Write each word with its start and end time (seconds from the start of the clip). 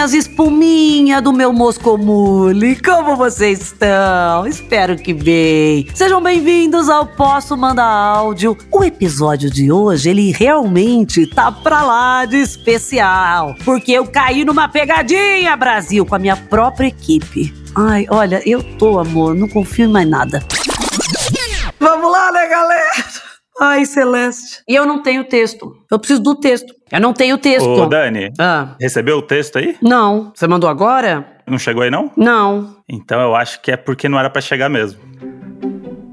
minhas 0.00 0.14
espuminha 0.14 1.20
do 1.20 1.30
meu 1.30 1.52
Moscomule. 1.52 2.74
Como 2.80 3.16
vocês 3.16 3.60
estão? 3.60 4.46
Espero 4.46 4.96
que 4.96 5.12
bem. 5.12 5.88
Sejam 5.94 6.22
bem-vindos 6.22 6.88
ao 6.88 7.04
Posso 7.04 7.54
Mandar 7.54 7.84
Áudio. 7.84 8.56
O 8.72 8.82
episódio 8.82 9.50
de 9.50 9.70
hoje, 9.70 10.08
ele 10.08 10.32
realmente 10.32 11.26
tá 11.26 11.52
pra 11.52 11.82
lá 11.82 12.24
de 12.24 12.38
especial. 12.38 13.54
Porque 13.62 13.92
eu 13.92 14.06
caí 14.06 14.42
numa 14.42 14.68
pegadinha, 14.68 15.54
Brasil, 15.54 16.06
com 16.06 16.14
a 16.14 16.18
minha 16.18 16.36
própria 16.36 16.86
equipe. 16.86 17.52
Ai, 17.76 18.06
olha, 18.08 18.40
eu 18.46 18.62
tô, 18.62 18.98
amor, 18.98 19.34
não 19.34 19.48
confio 19.48 19.84
em 19.84 19.92
mais 19.92 20.08
nada. 20.08 20.42
Vamos 21.78 22.10
lá, 22.10 22.32
né, 22.32 22.48
galera? 22.48 23.09
Ai, 23.60 23.84
Celeste. 23.84 24.62
E 24.66 24.74
eu 24.74 24.86
não 24.86 25.02
tenho 25.02 25.22
texto. 25.24 25.76
Eu 25.90 25.98
preciso 25.98 26.22
do 26.22 26.34
texto. 26.34 26.72
Eu 26.90 27.00
não 27.00 27.12
tenho 27.12 27.36
texto. 27.36 27.66
Ô, 27.68 27.86
Dani, 27.86 28.32
Ah, 28.38 28.74
recebeu 28.80 29.18
o 29.18 29.22
texto 29.22 29.58
aí? 29.58 29.76
não. 29.82 30.32
Você 30.34 30.46
mandou 30.46 30.68
agora? 30.70 31.26
Não 31.46 31.58
chegou 31.58 31.82
aí, 31.82 31.90
não? 31.90 32.10
Não. 32.16 32.76
Então 32.88 33.20
eu 33.20 33.34
acho 33.36 33.60
que 33.60 33.70
é 33.70 33.76
porque 33.76 34.08
não 34.08 34.18
era 34.18 34.30
pra 34.30 34.40
chegar 34.40 34.68
mesmo. 34.70 34.98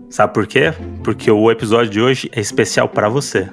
Sabe 0.09 0.33
por 0.33 0.45
quê? 0.47 0.73
Porque 1.03 1.29
o 1.31 1.49
episódio 1.51 1.89
de 1.91 2.01
hoje 2.01 2.29
é 2.35 2.39
especial 2.41 2.89
pra 2.89 3.07
você. 3.07 3.49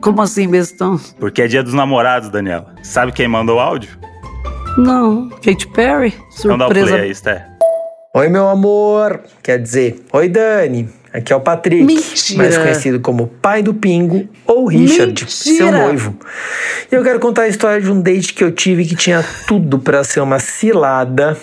Como 0.00 0.22
assim, 0.22 0.48
bestão? 0.48 0.98
Porque 1.18 1.42
é 1.42 1.46
dia 1.48 1.62
dos 1.62 1.74
namorados, 1.74 2.28
Daniela. 2.30 2.74
Sabe 2.82 3.10
quem 3.12 3.26
mandou 3.28 3.56
o 3.56 3.60
áudio? 3.60 3.98
Não. 4.78 5.28
Katy 5.28 5.66
Perry? 5.68 6.14
Então 6.38 6.56
dá 6.56 6.66
o 6.66 6.68
Surpresa. 6.68 6.86
play 6.92 7.00
aí, 7.02 7.14
Sté. 7.14 7.46
Oi, 8.14 8.28
meu 8.28 8.48
amor. 8.48 9.22
Quer 9.42 9.58
dizer, 9.60 10.04
oi, 10.12 10.28
Dani. 10.28 10.88
Aqui 11.12 11.32
é 11.32 11.36
o 11.36 11.40
Patrick, 11.40 11.82
Mentira. 11.84 12.38
mais 12.38 12.56
conhecido 12.56 13.00
como 13.00 13.26
pai 13.42 13.62
do 13.62 13.74
Pingo 13.74 14.28
ou 14.46 14.66
Richard, 14.66 15.24
Mentira. 15.24 15.28
seu 15.28 15.72
noivo. 15.72 16.16
E 16.90 16.94
eu 16.94 17.02
quero 17.02 17.18
contar 17.18 17.42
a 17.42 17.48
história 17.48 17.80
de 17.80 17.90
um 17.90 18.00
date 18.00 18.32
que 18.32 18.44
eu 18.44 18.52
tive 18.52 18.84
que 18.84 18.94
tinha 18.94 19.24
tudo 19.46 19.78
pra 19.80 20.04
ser 20.04 20.20
uma 20.20 20.38
cilada, 20.38 21.36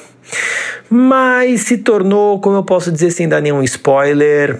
mas 0.89 1.61
se 1.61 1.77
tornou, 1.77 2.39
como 2.39 2.55
eu 2.55 2.63
posso 2.63 2.91
dizer 2.91 3.11
sem 3.11 3.27
dar 3.27 3.41
nenhum 3.41 3.61
spoiler. 3.63 4.57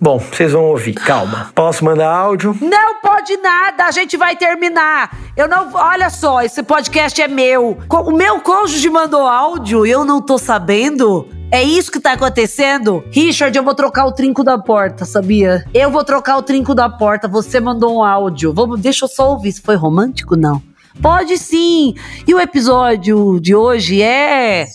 Bom, 0.00 0.18
vocês 0.18 0.52
vão 0.52 0.64
ouvir, 0.64 0.94
calma. 0.94 1.50
Posso 1.52 1.84
mandar 1.84 2.08
áudio? 2.08 2.56
Não 2.60 3.00
pode 3.00 3.36
nada, 3.38 3.84
a 3.84 3.90
gente 3.90 4.16
vai 4.16 4.36
terminar. 4.36 5.16
Eu 5.36 5.48
não. 5.48 5.72
Olha 5.74 6.08
só, 6.08 6.40
esse 6.40 6.62
podcast 6.62 7.20
é 7.20 7.26
meu. 7.26 7.76
O 7.90 8.12
meu 8.12 8.40
cônjuge 8.40 8.88
mandou 8.88 9.26
áudio 9.26 9.84
e 9.84 9.90
eu 9.90 10.04
não 10.04 10.22
tô 10.22 10.38
sabendo. 10.38 11.28
É 11.50 11.64
isso 11.64 11.90
que 11.90 11.98
tá 11.98 12.12
acontecendo? 12.12 13.02
Richard, 13.10 13.56
eu 13.56 13.64
vou 13.64 13.74
trocar 13.74 14.04
o 14.06 14.12
trinco 14.12 14.44
da 14.44 14.56
porta, 14.56 15.04
sabia? 15.04 15.64
Eu 15.74 15.90
vou 15.90 16.04
trocar 16.04 16.36
o 16.36 16.42
trinco 16.42 16.76
da 16.76 16.88
porta. 16.88 17.26
Você 17.26 17.58
mandou 17.58 17.96
um 17.96 18.04
áudio. 18.04 18.52
Vamos, 18.52 18.80
deixa 18.80 19.04
eu 19.04 19.08
só 19.08 19.30
ouvir 19.30 19.50
se 19.50 19.62
foi 19.62 19.74
romântico, 19.74 20.36
não. 20.36 20.62
Pode 21.02 21.38
sim. 21.38 21.94
E 22.26 22.34
o 22.34 22.40
episódio 22.40 23.40
de 23.40 23.54
hoje 23.54 24.00
é 24.00 24.66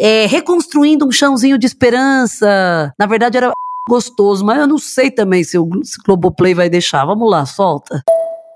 é, 0.00 0.24
reconstruindo 0.26 1.06
um 1.06 1.12
chãozinho 1.12 1.58
de 1.58 1.66
esperança. 1.66 2.94
Na 2.98 3.04
verdade, 3.06 3.36
era 3.36 3.52
gostoso, 3.86 4.44
mas 4.44 4.58
eu 4.58 4.66
não 4.66 4.78
sei 4.78 5.10
também 5.10 5.44
se 5.44 5.58
o 5.58 5.68
Globoplay 6.06 6.54
vai 6.54 6.70
deixar. 6.70 7.04
Vamos 7.04 7.30
lá, 7.30 7.44
solta. 7.44 8.02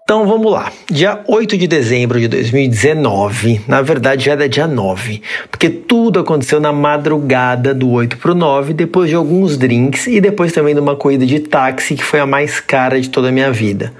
Então 0.06 0.26
vamos 0.26 0.52
lá. 0.52 0.70
Dia 0.90 1.20
8 1.26 1.56
de 1.56 1.66
dezembro 1.66 2.20
de 2.20 2.28
2019, 2.28 3.62
na 3.66 3.80
verdade 3.80 4.26
já 4.26 4.32
era 4.32 4.46
dia 4.46 4.66
9, 4.66 5.22
porque 5.50 5.70
tudo 5.70 6.20
aconteceu 6.20 6.60
na 6.60 6.70
madrugada 6.74 7.72
do 7.72 7.88
8 7.90 8.18
pro 8.18 8.34
9, 8.34 8.74
depois 8.74 9.08
de 9.08 9.16
alguns 9.16 9.56
drinks 9.56 10.06
e 10.06 10.20
depois 10.20 10.52
também 10.52 10.74
de 10.74 10.80
uma 10.82 10.94
corrida 10.94 11.24
de 11.24 11.40
táxi 11.40 11.94
que 11.94 12.04
foi 12.04 12.20
a 12.20 12.26
mais 12.26 12.60
cara 12.60 13.00
de 13.00 13.08
toda 13.08 13.30
a 13.30 13.32
minha 13.32 13.50
vida. 13.50 13.94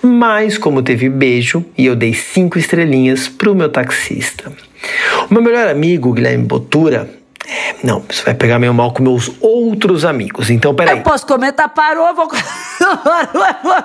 Mas 0.00 0.56
como 0.56 0.80
teve 0.80 1.08
beijo 1.08 1.64
e 1.76 1.86
eu 1.86 1.96
dei 1.96 2.14
cinco 2.14 2.56
estrelinhas 2.56 3.26
pro 3.26 3.52
meu 3.52 3.68
taxista. 3.68 4.52
O 5.28 5.34
meu 5.34 5.42
melhor 5.42 5.66
amigo, 5.66 6.12
Guilherme 6.12 6.44
Botura, 6.44 7.10
é, 7.48 7.74
não, 7.82 8.04
isso 8.08 8.24
vai 8.24 8.34
pegar 8.34 8.60
meio 8.60 8.72
mal 8.72 8.92
com 8.92 9.02
meus 9.02 9.28
outros 9.40 10.04
amigos. 10.04 10.50
Então, 10.50 10.72
peraí. 10.72 10.98
Eu 10.98 11.02
posso 11.02 11.26
comentar? 11.26 11.66
Vou, 11.66 11.74
parou, 11.74 12.06
eu 12.06 12.14
vou 12.14 12.28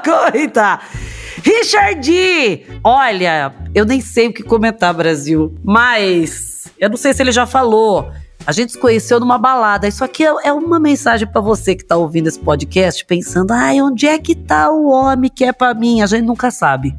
comentar. 0.03 0.87
Richard! 1.43 2.65
Olha, 2.81 3.53
eu 3.75 3.85
nem 3.85 3.99
sei 3.99 4.27
o 4.27 4.33
que 4.33 4.41
comentar, 4.41 4.93
Brasil, 4.93 5.53
mas 5.61 6.67
eu 6.79 6.89
não 6.89 6.97
sei 6.97 7.13
se 7.13 7.21
ele 7.21 7.33
já 7.33 7.45
falou. 7.45 8.09
A 8.45 8.51
gente 8.51 8.73
se 8.73 8.77
conheceu 8.77 9.19
numa 9.19 9.37
balada. 9.37 9.87
Isso 9.87 10.03
aqui 10.03 10.25
é 10.25 10.33
é 10.45 10.53
uma 10.53 10.79
mensagem 10.79 11.27
pra 11.27 11.41
você 11.41 11.75
que 11.75 11.85
tá 11.85 11.95
ouvindo 11.95 12.27
esse 12.27 12.39
podcast, 12.39 13.05
pensando: 13.05 13.51
ai, 13.51 13.81
onde 13.81 14.07
é 14.07 14.17
que 14.17 14.35
tá 14.35 14.71
o 14.71 14.89
homem 14.89 15.29
que 15.33 15.43
é 15.43 15.51
pra 15.51 15.73
mim? 15.73 16.01
A 16.01 16.05
gente 16.05 16.25
nunca 16.25 16.49
sabe. 16.49 16.95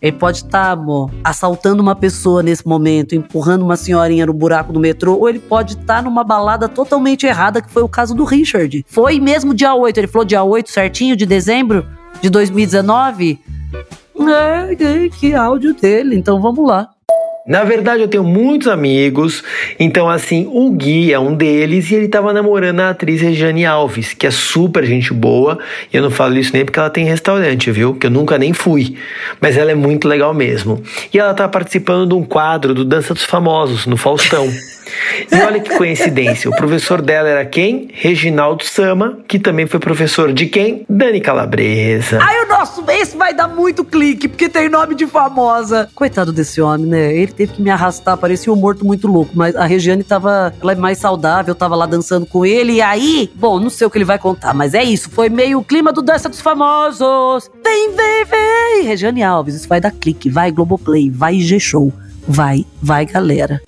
Ele 0.00 0.16
pode 0.16 0.38
estar, 0.38 0.70
amor, 0.70 1.10
assaltando 1.24 1.82
uma 1.82 1.96
pessoa 1.96 2.40
nesse 2.40 2.64
momento, 2.66 3.16
empurrando 3.16 3.62
uma 3.62 3.76
senhorinha 3.76 4.26
no 4.26 4.32
buraco 4.32 4.72
do 4.72 4.78
metrô, 4.78 5.16
ou 5.16 5.28
ele 5.28 5.40
pode 5.40 5.72
estar 5.72 6.04
numa 6.04 6.22
balada 6.22 6.68
totalmente 6.68 7.26
errada, 7.26 7.60
que 7.60 7.68
foi 7.68 7.82
o 7.82 7.88
caso 7.88 8.14
do 8.14 8.22
Richard. 8.22 8.84
Foi 8.88 9.18
mesmo 9.18 9.52
dia 9.52 9.74
8, 9.74 9.98
ele 9.98 10.06
falou 10.06 10.24
dia 10.24 10.44
8 10.44 10.70
certinho 10.70 11.16
de 11.16 11.26
dezembro 11.26 11.84
de 12.22 12.30
2019? 12.30 13.40
É, 14.26 14.72
é, 14.72 15.08
que 15.08 15.34
áudio 15.34 15.74
dele, 15.74 16.16
então 16.16 16.40
vamos 16.40 16.66
lá. 16.66 16.88
Na 17.48 17.64
verdade, 17.64 18.02
eu 18.02 18.08
tenho 18.08 18.24
muitos 18.24 18.68
amigos, 18.68 19.42
então 19.80 20.06
assim, 20.06 20.46
o 20.52 20.70
Gui 20.70 21.14
é 21.14 21.18
um 21.18 21.34
deles 21.34 21.90
e 21.90 21.94
ele 21.94 22.06
tava 22.06 22.30
namorando 22.30 22.80
a 22.80 22.90
atriz 22.90 23.22
Regiane 23.22 23.64
Alves, 23.64 24.12
que 24.12 24.26
é 24.26 24.30
super 24.30 24.84
gente 24.84 25.14
boa, 25.14 25.58
e 25.90 25.96
eu 25.96 26.02
não 26.02 26.10
falo 26.10 26.36
isso 26.36 26.52
nem 26.52 26.62
porque 26.62 26.78
ela 26.78 26.90
tem 26.90 27.06
restaurante, 27.06 27.70
viu? 27.70 27.94
Que 27.94 28.06
eu 28.06 28.10
nunca 28.10 28.36
nem 28.36 28.52
fui, 28.52 28.96
mas 29.40 29.56
ela 29.56 29.70
é 29.70 29.74
muito 29.74 30.06
legal 30.06 30.34
mesmo. 30.34 30.82
E 31.10 31.18
ela 31.18 31.32
tá 31.32 31.48
participando 31.48 32.10
de 32.10 32.14
um 32.14 32.22
quadro 32.22 32.74
do 32.74 32.84
Dança 32.84 33.14
dos 33.14 33.24
Famosos, 33.24 33.86
no 33.86 33.96
Faustão. 33.96 34.46
E 35.30 35.36
olha 35.42 35.60
que 35.60 35.76
coincidência, 35.76 36.50
o 36.50 36.56
professor 36.56 37.02
dela 37.02 37.28
era 37.28 37.44
quem? 37.44 37.88
Reginaldo 37.92 38.64
Sama, 38.64 39.18
que 39.26 39.38
também 39.38 39.66
foi 39.66 39.80
professor 39.80 40.32
de 40.32 40.46
quem? 40.46 40.84
Dani 40.88 41.20
Calabresa. 41.20 42.18
Ai, 42.20 42.44
o 42.44 42.48
nosso, 42.48 42.84
esse 42.88 43.16
vai 43.16 43.34
dar 43.34 43.48
muito 43.48 43.84
clique, 43.84 44.28
porque 44.28 44.48
tem 44.48 44.68
nome 44.68 44.94
de 44.94 45.06
famosa. 45.06 45.88
Coitado 45.94 46.32
desse 46.32 46.60
homem, 46.60 46.86
né? 46.86 47.14
Ele 47.14 47.32
teve 47.32 47.54
que 47.54 47.62
me 47.62 47.70
arrastar, 47.70 48.16
parecia 48.16 48.52
um 48.52 48.56
morto 48.56 48.84
muito 48.84 49.06
louco, 49.06 49.32
mas 49.34 49.54
a 49.56 49.64
Regiane 49.64 50.04
tava, 50.04 50.54
ela 50.60 50.72
é 50.72 50.76
mais 50.76 50.98
saudável, 50.98 51.54
tava 51.54 51.76
lá 51.76 51.86
dançando 51.86 52.26
com 52.26 52.44
ele, 52.44 52.74
e 52.74 52.82
aí, 52.82 53.30
bom, 53.34 53.58
não 53.58 53.70
sei 53.70 53.86
o 53.86 53.90
que 53.90 53.98
ele 53.98 54.04
vai 54.04 54.18
contar, 54.18 54.54
mas 54.54 54.74
é 54.74 54.82
isso, 54.82 55.10
foi 55.10 55.28
meio 55.28 55.58
o 55.58 55.64
clima 55.64 55.92
do 55.92 56.02
Dança 56.02 56.28
dos 56.28 56.40
Famosos. 56.40 57.50
Vem, 57.62 57.94
vem, 57.94 58.24
vem! 58.24 58.84
Regiane 58.84 59.22
Alves, 59.22 59.54
isso 59.54 59.68
vai 59.68 59.80
dar 59.80 59.90
clique, 59.90 60.30
vai 60.30 60.50
Globoplay, 60.50 61.10
vai 61.10 61.38
G-Show, 61.38 61.92
vai, 62.26 62.64
vai 62.82 63.04
galera. 63.04 63.60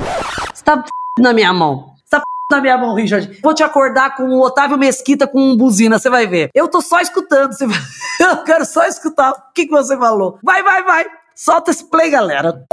Você 0.55 0.65
tá. 0.65 0.85
Na 1.19 1.33
minha 1.33 1.53
mão. 1.53 1.95
Tá 2.09 2.19
f... 2.19 2.25
na 2.51 2.61
minha 2.61 2.79
mão, 2.79 2.95
Richard. 2.95 3.39
Vou 3.43 3.55
te 3.55 3.63
acordar 3.63 4.17
com 4.17 4.25
o 4.25 4.43
Otávio 4.43 4.79
Mesquita 4.79 5.27
com 5.27 5.57
buzina, 5.57 5.99
você 5.99 6.11
vai 6.11 6.27
ver. 6.27 6.51
Eu 6.55 6.69
tô 6.69 6.81
só 6.81 7.01
escutando, 7.01 7.53
você 7.53 7.67
vai... 7.67 7.79
eu 8.21 8.45
quero 8.45 8.65
só 8.65 8.85
escutar 8.85 9.31
o 9.31 9.53
que, 9.55 9.67
que 9.67 9.73
você 9.73 9.97
falou. 9.97 10.39
Vai, 10.43 10.63
vai, 10.63 10.83
vai. 10.83 11.07
Solta 11.35 11.71
esse 11.71 11.85
play, 11.85 12.11
galera. 12.11 12.67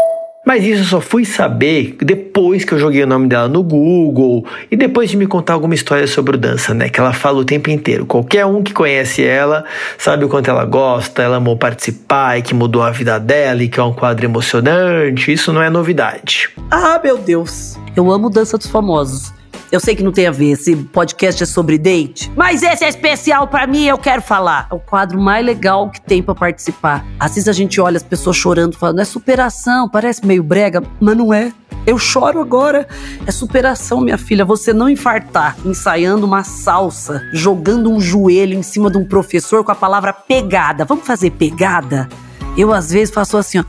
Mas 0.48 0.64
isso 0.64 0.80
eu 0.80 0.86
só 0.86 1.02
fui 1.02 1.26
saber 1.26 1.98
depois 2.00 2.64
que 2.64 2.72
eu 2.72 2.80
joguei 2.80 3.04
o 3.04 3.06
nome 3.06 3.28
dela 3.28 3.50
no 3.50 3.62
Google 3.62 4.46
e 4.72 4.78
depois 4.78 5.10
de 5.10 5.18
me 5.18 5.28
contar 5.28 5.52
alguma 5.52 5.76
história 5.76 6.08
sobre 6.08 6.38
o 6.38 6.40
dança, 6.40 6.74
né? 6.74 6.88
Que 6.88 7.02
ela 7.02 7.12
fala 7.12 7.40
o 7.40 7.44
tempo 7.44 7.70
inteiro. 7.70 8.06
Qualquer 8.06 8.46
um 8.46 8.64
que 8.64 8.74
conhece 8.74 9.26
ela 9.26 9.66
sabe 9.98 10.24
o 10.24 10.30
quanto 10.30 10.50
ela 10.50 10.64
gosta, 10.64 11.22
ela 11.22 11.36
amou 11.36 11.58
participar 11.58 12.40
e 12.40 12.42
que 12.42 12.54
mudou 12.54 12.82
a 12.82 12.92
vida 12.92 13.20
dela 13.20 13.62
e 13.62 13.68
que 13.68 13.78
é 13.78 13.84
um 13.84 13.92
quadro 13.92 14.26
emocionante. 14.26 15.34
Isso 15.34 15.52
não 15.52 15.62
é 15.62 15.70
novidade. 15.70 16.48
Ah, 16.72 16.98
meu 17.04 17.18
Deus. 17.18 17.78
Eu 17.94 18.10
amo 18.10 18.30
Dança 18.30 18.58
dos 18.58 18.68
Famosos. 18.68 19.34
Eu 19.72 19.80
sei 19.80 19.96
que 19.96 20.04
não 20.04 20.12
tem 20.12 20.28
a 20.28 20.32
ver, 20.32 20.52
esse 20.52 20.76
podcast 20.76 21.44
é 21.44 21.46
sobre 21.46 21.78
date, 21.78 22.32
mas 22.36 22.64
esse 22.64 22.86
é 22.86 22.90
especial 22.90 23.48
pra 23.48 23.68
mim, 23.68 23.86
eu 23.86 23.98
quero 23.98 24.22
falar. 24.22 24.68
É 24.72 24.74
o 24.74 24.80
quadro 24.80 25.20
mais 25.20 25.46
legal 25.46 25.90
que 25.90 26.00
tem 26.00 26.24
pra 26.24 26.34
participar. 26.34 27.06
Às 27.20 27.36
vezes 27.36 27.50
a 27.50 27.54
gente 27.54 27.80
olha 27.82 27.98
as 27.98 28.04
pessoas 28.04 28.38
chorando, 28.38 28.78
falando, 28.78 29.00
é 29.00 29.06
superação, 29.06 29.90
parece 29.90 30.26
meio 30.26 30.42
brega, 30.42 30.82
mas 31.00 31.18
não 31.18 31.34
é. 31.34 31.52
Eu 31.86 31.98
choro 31.98 32.42
agora. 32.42 32.86
É 33.26 33.32
superação, 33.32 34.02
minha 34.02 34.18
filha. 34.18 34.44
Você 34.44 34.74
não 34.74 34.90
infartar 34.90 35.56
ensaiando 35.66 36.26
uma 36.26 36.44
salsa, 36.44 37.24
jogando 37.32 37.90
um 37.90 38.02
joelho 38.02 38.54
em 38.54 38.62
cima 38.62 38.92
de 38.92 38.98
um 38.98 39.06
professor 39.06 39.64
com 39.64 39.72
a 39.72 39.76
palavra 39.76 40.12
pegada. 40.12 40.84
Vamos 40.84 41.08
fazer 41.08 41.32
pegada? 41.32 42.10
Eu, 42.58 42.74
às 42.74 42.92
vezes, 42.92 43.14
faço 43.14 43.38
assim, 43.38 43.60
ó. 43.60 43.64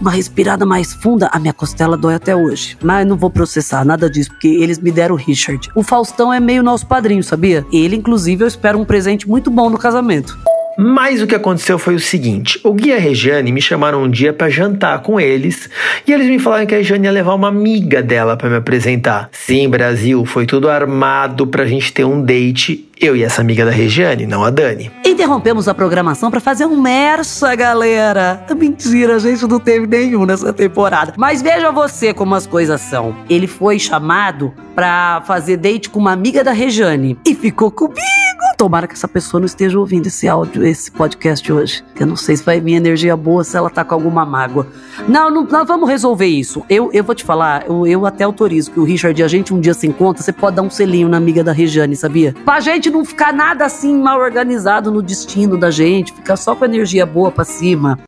Uma 0.00 0.10
respirada 0.10 0.66
mais 0.66 0.92
funda, 0.92 1.28
a 1.32 1.38
minha 1.38 1.52
costela 1.52 1.96
dói 1.96 2.14
até 2.14 2.34
hoje. 2.34 2.76
Mas 2.82 3.06
não 3.06 3.16
vou 3.16 3.30
processar 3.30 3.84
nada 3.84 4.10
disso, 4.10 4.30
porque 4.30 4.48
eles 4.48 4.78
me 4.78 4.90
deram 4.90 5.14
o 5.14 5.18
Richard. 5.18 5.68
O 5.74 5.82
Faustão 5.82 6.32
é 6.32 6.40
meio 6.40 6.62
nosso 6.62 6.86
padrinho, 6.86 7.22
sabia? 7.22 7.64
Ele, 7.72 7.96
inclusive, 7.96 8.42
eu 8.42 8.48
espero 8.48 8.78
um 8.78 8.84
presente 8.84 9.28
muito 9.28 9.50
bom 9.50 9.70
no 9.70 9.78
casamento. 9.78 10.36
Mas 10.76 11.20
o 11.20 11.26
que 11.26 11.34
aconteceu 11.34 11.78
foi 11.78 11.94
o 11.94 12.00
seguinte: 12.00 12.58
o 12.64 12.72
Gui 12.72 12.88
e 12.88 12.92
a 12.94 12.98
Regiane 12.98 13.52
me 13.52 13.60
chamaram 13.60 14.02
um 14.02 14.10
dia 14.10 14.32
para 14.32 14.48
jantar 14.48 15.02
com 15.02 15.20
eles 15.20 15.68
e 16.06 16.12
eles 16.12 16.26
me 16.28 16.38
falaram 16.38 16.66
que 16.66 16.74
a 16.74 16.78
Regiane 16.78 17.04
ia 17.04 17.12
levar 17.12 17.34
uma 17.34 17.48
amiga 17.48 18.02
dela 18.02 18.36
para 18.36 18.48
me 18.48 18.56
apresentar. 18.56 19.28
Sim, 19.32 19.68
Brasil, 19.68 20.24
foi 20.24 20.46
tudo 20.46 20.68
armado 20.68 21.46
pra 21.46 21.66
gente 21.66 21.92
ter 21.92 22.04
um 22.04 22.22
date 22.22 22.88
Eu 23.02 23.16
e 23.16 23.24
essa 23.24 23.40
amiga 23.40 23.64
da 23.64 23.72
Regiane, 23.72 24.28
não 24.28 24.44
a 24.44 24.50
Dani. 24.50 24.88
Interrompemos 25.04 25.66
a 25.66 25.74
programação 25.74 26.30
para 26.30 26.38
fazer 26.38 26.66
um 26.66 26.80
mersa, 26.80 27.52
galera. 27.56 28.46
Mentira, 28.56 29.16
a 29.16 29.18
gente 29.18 29.44
não 29.44 29.58
teve 29.58 29.88
nenhum 29.88 30.24
nessa 30.24 30.52
temporada. 30.52 31.14
Mas 31.16 31.42
veja 31.42 31.72
você 31.72 32.14
como 32.14 32.36
as 32.36 32.46
coisas 32.46 32.80
são. 32.80 33.16
Ele 33.28 33.48
foi 33.48 33.80
chamado 33.80 34.54
para 34.72 35.20
fazer 35.26 35.56
date 35.56 35.90
com 35.90 35.98
uma 35.98 36.12
amiga 36.12 36.44
da 36.44 36.52
Regiane 36.52 37.18
e 37.26 37.34
ficou 37.34 37.72
comigo. 37.72 37.98
Tomara 38.56 38.86
que 38.86 38.94
essa 38.94 39.08
pessoa 39.08 39.40
não 39.40 39.46
esteja 39.46 39.76
ouvindo 39.76 40.06
esse 40.06 40.28
áudio, 40.28 40.64
esse 40.64 40.88
podcast 40.88 41.52
hoje. 41.52 41.82
Eu 41.98 42.06
não 42.06 42.14
sei 42.14 42.36
se 42.36 42.44
vai 42.44 42.60
vir 42.60 42.74
energia 42.74 43.16
boa, 43.16 43.42
se 43.42 43.56
ela 43.56 43.68
tá 43.68 43.84
com 43.84 43.94
alguma 43.94 44.24
mágoa. 44.24 44.68
Não, 45.08 45.28
não 45.28 45.44
nós 45.44 45.66
vamos 45.66 45.88
resolver 45.88 46.26
isso. 46.26 46.62
Eu, 46.70 46.88
eu 46.92 47.02
vou 47.02 47.14
te 47.14 47.24
falar, 47.24 47.66
eu, 47.66 47.84
eu 47.84 48.06
até 48.06 48.22
autorizo 48.22 48.70
que 48.70 48.78
o 48.78 48.84
Richard 48.84 49.20
e 49.20 49.24
a 49.24 49.26
gente 49.26 49.52
um 49.52 49.60
dia 49.60 49.74
se 49.74 49.88
encontra, 49.88 50.22
você 50.22 50.32
pode 50.32 50.54
dar 50.54 50.62
um 50.62 50.70
selinho 50.70 51.08
na 51.08 51.16
amiga 51.16 51.42
da 51.42 51.50
Regiane, 51.50 51.96
sabia? 51.96 52.34
Pra 52.44 52.60
gente 52.60 52.88
não 52.92 53.04
ficar 53.04 53.32
nada 53.32 53.64
assim 53.64 53.96
mal 53.96 54.20
organizado 54.20 54.90
no 54.90 55.02
destino 55.02 55.58
da 55.58 55.70
gente, 55.70 56.12
ficar 56.12 56.36
só 56.36 56.54
com 56.54 56.64
energia 56.64 57.04
boa 57.06 57.32
pra 57.32 57.44
cima. 57.44 57.98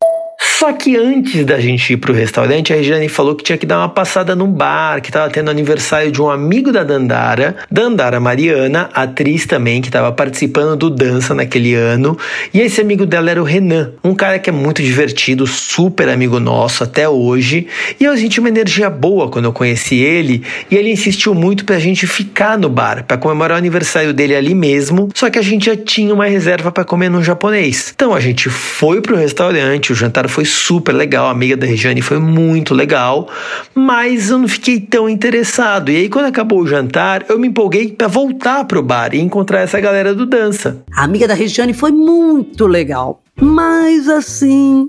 Só 0.59 0.73
que 0.73 0.97
antes 0.97 1.45
da 1.45 1.59
gente 1.59 1.93
ir 1.93 1.97
pro 1.97 2.13
restaurante, 2.13 2.73
a 2.73 2.77
Regiane 2.77 3.09
falou 3.09 3.35
que 3.35 3.43
tinha 3.43 3.59
que 3.59 3.67
dar 3.67 3.79
uma 3.79 3.89
passada 3.89 4.37
num 4.37 4.47
bar, 4.47 5.03
que 5.03 5.11
tava 5.11 5.29
tendo 5.29 5.51
aniversário 5.51 6.13
de 6.13 6.23
um 6.23 6.31
amigo 6.31 6.71
da 6.71 6.85
Dandara, 6.85 7.57
Dandara 7.69 8.21
Mariana, 8.21 8.89
atriz 8.95 9.47
também, 9.47 9.83
que 9.83 9.91
tava 9.91 10.13
participando 10.13 10.77
do 10.77 10.91
Dança 10.91 11.35
naquele 11.35 11.75
ano. 11.75 12.17
E 12.53 12.61
esse 12.61 12.81
amigo 12.81 13.05
dela 13.05 13.33
era 13.33 13.43
o 13.43 13.45
Renan, 13.45 13.95
um 14.03 14.15
cara 14.15 14.39
que 14.39 14.49
é 14.49 14.53
muito 14.53 14.81
divertido, 14.81 15.45
super 15.45 16.09
amigo 16.09 16.39
nosso 16.39 16.85
até 16.85 17.09
hoje. 17.09 17.67
E 17.99 18.05
eu 18.05 18.17
senti 18.17 18.39
uma 18.39 18.49
energia 18.49 18.89
boa 18.89 19.29
quando 19.29 19.47
eu 19.47 19.53
conheci 19.53 19.97
ele, 19.97 20.45
e 20.71 20.77
ele 20.77 20.93
insistiu 20.93 21.35
muito 21.35 21.65
pra 21.65 21.81
gente 21.81 22.07
ficar 22.07 22.57
no 22.57 22.69
bar, 22.69 23.05
para 23.05 23.19
comemorar 23.19 23.57
o 23.57 23.59
aniversário 23.59 24.15
dele 24.15 24.37
ali 24.37 24.55
mesmo, 24.55 25.09
só 25.15 25.29
que 25.29 25.39
a 25.39 25.43
gente 25.43 25.67
já 25.67 25.77
tinha 25.77 26.15
uma 26.15 26.27
reserva 26.27 26.71
para 26.71 26.85
comer 26.85 27.11
no 27.11 27.25
japonês. 27.25 27.93
Então 27.93 28.15
a 28.15 28.21
gente 28.21 28.49
foi 28.49 29.01
pro 29.01 29.17
restaurante, 29.17 29.91
o 29.91 29.97
jantar 29.97 30.29
foi 30.29 30.44
super 30.45 30.93
legal, 30.93 31.27
a 31.27 31.31
amiga 31.31 31.57
da 31.57 31.67
Regiane 31.67 32.03
foi 32.03 32.19
muito 32.19 32.75
legal, 32.75 33.29
mas 33.75 34.31
eu 34.31 34.39
não 34.39 34.49
fiquei 34.49 34.81
tão 34.81 35.09
interessado. 35.09 35.91
E 35.91 35.97
aí, 35.97 36.09
quando 36.09 36.27
acabou 36.27 36.61
o 36.61 36.67
jantar, 36.67 37.25
eu 37.29 37.39
me 37.39 37.49
empolguei 37.49 37.93
para 37.93 38.09
voltar 38.09 38.65
pro 38.65 38.83
bar 38.83 39.15
e 39.15 39.21
encontrar 39.21 39.61
essa 39.61 39.81
galera 39.81 40.15
do 40.15 40.27
dança. 40.27 40.83
A 40.95 41.05
amiga 41.05 41.27
da 41.27 41.35
Regiane 41.35 41.73
foi 41.73 41.93
muito 41.93 42.67
legal, 42.67 43.23
mas 43.41 44.09
assim, 44.09 44.89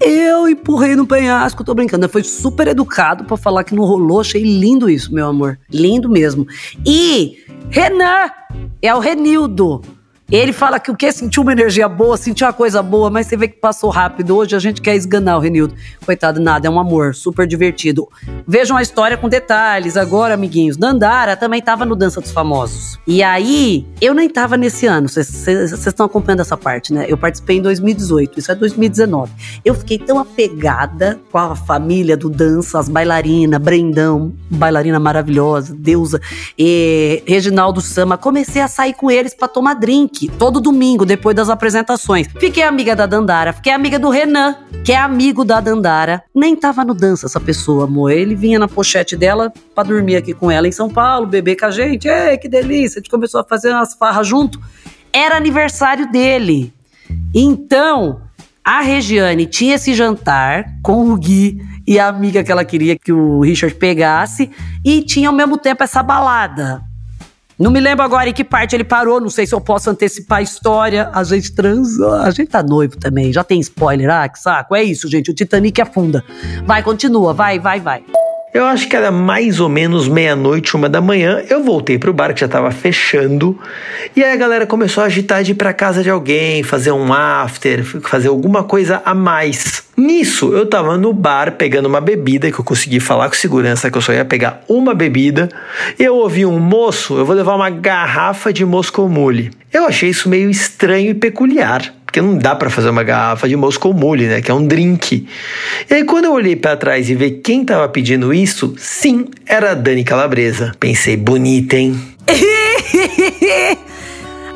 eu 0.00 0.48
empurrei 0.48 0.96
no 0.96 1.06
penhasco, 1.06 1.62
tô 1.62 1.74
brincando. 1.74 2.08
Foi 2.08 2.24
super 2.24 2.68
educado 2.68 3.24
para 3.24 3.36
falar 3.36 3.64
que 3.64 3.74
não 3.74 3.84
rolou. 3.84 4.20
Achei 4.20 4.42
lindo 4.42 4.88
isso, 4.88 5.12
meu 5.12 5.28
amor. 5.28 5.58
Lindo 5.70 6.08
mesmo. 6.08 6.46
E 6.86 7.36
Renan 7.68 8.30
é 8.80 8.94
o 8.94 8.98
Renildo. 8.98 9.82
Ele 10.30 10.52
fala 10.52 10.78
que 10.78 10.92
o 10.92 10.96
que? 10.96 11.10
Sentiu 11.10 11.42
uma 11.42 11.50
energia 11.50 11.88
boa, 11.88 12.16
sentiu 12.16 12.46
uma 12.46 12.52
coisa 12.52 12.80
boa, 12.80 13.10
mas 13.10 13.26
você 13.26 13.36
vê 13.36 13.48
que 13.48 13.56
passou 13.56 13.90
rápido. 13.90 14.36
Hoje 14.36 14.54
a 14.54 14.60
gente 14.60 14.80
quer 14.80 14.94
esganar 14.94 15.36
o 15.36 15.40
Renildo. 15.40 15.74
Coitado, 16.06 16.40
nada, 16.40 16.68
é 16.68 16.70
um 16.70 16.78
amor, 16.78 17.16
super 17.16 17.48
divertido. 17.48 18.08
Vejam 18.46 18.76
a 18.76 18.82
história 18.82 19.16
com 19.16 19.28
detalhes 19.28 19.96
agora, 19.96 20.34
amiguinhos. 20.34 20.76
Dandara 20.76 21.36
também 21.36 21.60
tava 21.60 21.84
no 21.84 21.96
Dança 21.96 22.20
dos 22.20 22.30
Famosos. 22.30 22.96
E 23.08 23.24
aí, 23.24 23.84
eu 24.00 24.14
nem 24.14 24.28
tava 24.28 24.56
nesse 24.56 24.86
ano, 24.86 25.08
vocês 25.08 25.48
estão 25.86 26.06
acompanhando 26.06 26.40
essa 26.40 26.56
parte, 26.56 26.92
né? 26.92 27.06
Eu 27.08 27.18
participei 27.18 27.56
em 27.56 27.62
2018, 27.62 28.38
isso 28.38 28.52
é 28.52 28.54
2019. 28.54 29.32
Eu 29.64 29.74
fiquei 29.74 29.98
tão 29.98 30.20
apegada 30.20 31.18
com 31.32 31.38
a 31.38 31.56
família 31.56 32.16
do 32.16 32.30
Dança, 32.30 32.78
as 32.78 32.88
bailarinas, 32.88 33.60
Brendão, 33.60 34.32
bailarina 34.48 35.00
maravilhosa, 35.00 35.74
deusa, 35.76 36.20
e 36.56 37.20
Reginaldo 37.26 37.80
Sama. 37.80 38.16
Comecei 38.16 38.62
a 38.62 38.68
sair 38.68 38.94
com 38.94 39.10
eles 39.10 39.34
para 39.34 39.48
tomar 39.48 39.74
drink 39.74 40.19
todo 40.28 40.60
domingo, 40.60 41.04
depois 41.04 41.34
das 41.34 41.48
apresentações. 41.48 42.28
Fiquei 42.38 42.62
amiga 42.62 42.94
da 42.94 43.06
Dandara, 43.06 43.52
fiquei 43.52 43.72
amiga 43.72 43.98
do 43.98 44.10
Renan, 44.10 44.56
que 44.84 44.92
é 44.92 44.96
amigo 44.96 45.44
da 45.44 45.60
Dandara. 45.60 46.22
Nem 46.34 46.56
tava 46.56 46.84
no 46.84 46.94
dança 46.94 47.26
essa 47.26 47.40
pessoa, 47.40 47.84
amor. 47.84 48.10
Ele 48.10 48.34
vinha 48.34 48.58
na 48.58 48.68
pochete 48.68 49.16
dela 49.16 49.52
pra 49.74 49.84
dormir 49.84 50.16
aqui 50.16 50.34
com 50.34 50.50
ela 50.50 50.68
em 50.68 50.72
São 50.72 50.88
Paulo, 50.88 51.26
beber 51.26 51.56
com 51.56 51.66
a 51.66 51.70
gente. 51.70 52.08
Ei, 52.08 52.36
que 52.38 52.48
delícia! 52.48 52.98
A 52.98 53.00
gente 53.00 53.10
começou 53.10 53.40
a 53.40 53.44
fazer 53.44 53.70
umas 53.70 53.94
farras 53.94 54.26
junto. 54.26 54.60
Era 55.12 55.36
aniversário 55.36 56.10
dele. 56.10 56.72
Então, 57.34 58.20
a 58.64 58.80
Regiane 58.80 59.46
tinha 59.46 59.74
esse 59.74 59.94
jantar 59.94 60.64
com 60.82 61.10
o 61.10 61.16
Gui 61.16 61.58
e 61.86 61.98
a 61.98 62.06
amiga 62.06 62.44
que 62.44 62.52
ela 62.52 62.64
queria 62.64 62.96
que 62.96 63.12
o 63.12 63.40
Richard 63.40 63.74
pegasse, 63.74 64.48
e 64.84 65.02
tinha 65.02 65.28
ao 65.28 65.34
mesmo 65.34 65.58
tempo 65.58 65.82
essa 65.82 66.02
balada. 66.04 66.80
Não 67.60 67.70
me 67.70 67.78
lembro 67.78 68.02
agora 68.02 68.30
em 68.30 68.32
que 68.32 68.42
parte 68.42 68.74
ele 68.74 68.84
parou, 68.84 69.20
não 69.20 69.28
sei 69.28 69.46
se 69.46 69.54
eu 69.54 69.60
posso 69.60 69.90
antecipar 69.90 70.38
a 70.38 70.42
história. 70.42 71.10
A 71.12 71.22
gente 71.22 71.52
transou, 71.52 72.14
a 72.14 72.30
gente 72.30 72.48
tá 72.48 72.62
noivo 72.62 72.96
também, 72.96 73.30
já 73.30 73.44
tem 73.44 73.60
spoiler, 73.60 74.08
ah, 74.08 74.26
que 74.26 74.38
saco. 74.38 74.74
É 74.74 74.82
isso, 74.82 75.06
gente, 75.06 75.30
o 75.30 75.34
Titanic 75.34 75.78
afunda. 75.78 76.24
Vai, 76.64 76.82
continua, 76.82 77.34
vai, 77.34 77.58
vai, 77.58 77.78
vai. 77.78 78.02
Eu 78.52 78.64
acho 78.64 78.88
que 78.88 78.96
era 78.96 79.12
mais 79.12 79.60
ou 79.60 79.68
menos 79.68 80.08
meia-noite, 80.08 80.74
uma 80.74 80.88
da 80.88 81.00
manhã. 81.00 81.40
Eu 81.48 81.62
voltei 81.62 81.98
pro 81.98 82.12
bar 82.12 82.34
que 82.34 82.40
já 82.40 82.48
tava 82.48 82.72
fechando. 82.72 83.56
E 84.16 84.24
aí 84.24 84.32
a 84.32 84.36
galera 84.36 84.66
começou 84.66 85.04
a 85.04 85.06
agitar 85.06 85.44
de 85.44 85.52
ir 85.52 85.54
pra 85.54 85.72
casa 85.72 86.02
de 86.02 86.10
alguém, 86.10 86.64
fazer 86.64 86.90
um 86.90 87.12
after, 87.12 87.84
fazer 87.84 88.26
alguma 88.26 88.64
coisa 88.64 89.00
a 89.04 89.14
mais. 89.14 89.84
Nisso, 89.96 90.52
eu 90.52 90.66
tava 90.66 90.96
no 90.96 91.12
bar 91.12 91.52
pegando 91.52 91.86
uma 91.86 92.00
bebida, 92.00 92.50
que 92.50 92.58
eu 92.58 92.64
consegui 92.64 92.98
falar 92.98 93.28
com 93.28 93.36
segurança 93.36 93.88
que 93.88 93.96
eu 93.96 94.02
só 94.02 94.12
ia 94.12 94.24
pegar 94.24 94.64
uma 94.68 94.94
bebida. 94.94 95.48
Eu 95.96 96.16
ouvi 96.16 96.44
um 96.44 96.58
moço, 96.58 97.16
eu 97.16 97.24
vou 97.24 97.36
levar 97.36 97.54
uma 97.54 97.70
garrafa 97.70 98.52
de 98.52 98.64
Moscow 98.64 99.08
Mule. 99.08 99.52
Eu 99.72 99.84
achei 99.84 100.08
isso 100.10 100.28
meio 100.28 100.50
estranho 100.50 101.10
e 101.10 101.14
peculiar 101.14 101.94
porque 102.10 102.20
não 102.20 102.36
dá 102.36 102.56
para 102.56 102.68
fazer 102.68 102.90
uma 102.90 103.04
garrafa 103.04 103.48
de 103.48 103.54
Moscow 103.54 103.94
Mule, 103.94 104.26
né, 104.26 104.42
que 104.42 104.50
é 104.50 104.54
um 104.54 104.66
drink. 104.66 105.28
E 105.88 105.94
aí 105.94 106.04
quando 106.04 106.24
eu 106.24 106.32
olhei 106.32 106.56
para 106.56 106.76
trás 106.76 107.08
e 107.08 107.14
vi 107.14 107.30
quem 107.30 107.64
tava 107.64 107.88
pedindo 107.88 108.34
isso, 108.34 108.74
sim, 108.76 109.26
era 109.46 109.70
a 109.70 109.74
Dani 109.74 110.02
Calabresa. 110.02 110.72
Pensei, 110.80 111.16
bonita, 111.16 111.76
hein? 111.76 111.96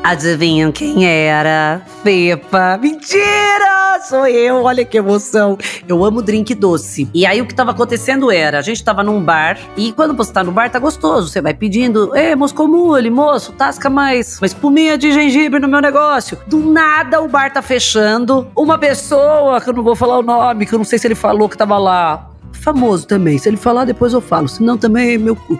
Adivinham 0.05 0.71
quem 0.71 1.03
era? 1.03 1.81
Fepa. 2.03 2.77
Mentira! 2.79 3.99
Sou 4.07 4.27
eu, 4.27 4.61
olha 4.61 4.85
que 4.85 4.99
emoção. 4.99 5.57
Eu 5.87 6.05
amo 6.05 6.21
drink 6.21 6.53
doce. 6.53 7.09
E 7.11 7.25
aí 7.25 7.41
o 7.41 7.47
que 7.47 7.55
tava 7.55 7.71
acontecendo 7.71 8.31
era, 8.31 8.59
a 8.59 8.61
gente 8.61 8.83
tava 8.83 9.01
num 9.01 9.19
bar, 9.19 9.57
e 9.75 9.91
quando 9.91 10.13
você 10.13 10.31
tá 10.31 10.43
no 10.43 10.51
bar, 10.51 10.69
tá 10.69 10.77
gostoso. 10.77 11.29
Você 11.29 11.41
vai 11.41 11.55
pedindo, 11.55 12.15
Ê, 12.15 12.35
Moscou 12.35 12.67
Mule, 12.67 13.09
moço, 13.09 13.51
tasca 13.53 13.89
mais 13.89 14.37
uma 14.39 14.45
espuminha 14.45 14.95
de 14.95 15.11
gengibre 15.11 15.59
no 15.59 15.67
meu 15.67 15.81
negócio. 15.81 16.37
Do 16.45 16.59
nada 16.59 17.19
o 17.19 17.27
bar 17.27 17.51
tá 17.51 17.63
fechando. 17.63 18.47
Uma 18.55 18.77
pessoa, 18.77 19.59
que 19.59 19.71
eu 19.71 19.73
não 19.73 19.83
vou 19.83 19.95
falar 19.95 20.19
o 20.19 20.21
nome, 20.21 20.67
que 20.67 20.75
eu 20.75 20.77
não 20.77 20.85
sei 20.85 20.99
se 20.99 21.07
ele 21.07 21.15
falou 21.15 21.49
que 21.49 21.57
tava 21.57 21.79
lá, 21.79 22.29
famoso 22.65 23.05
também. 23.05 23.37
Se 23.37 23.47
ele 23.47 23.57
falar, 23.57 23.85
depois 23.85 24.11
eu 24.11 24.19
falo. 24.19 24.47
Senão 24.47 24.77
também 24.77 25.13
é 25.13 25.17
meu 25.17 25.35
cu. 25.35 25.59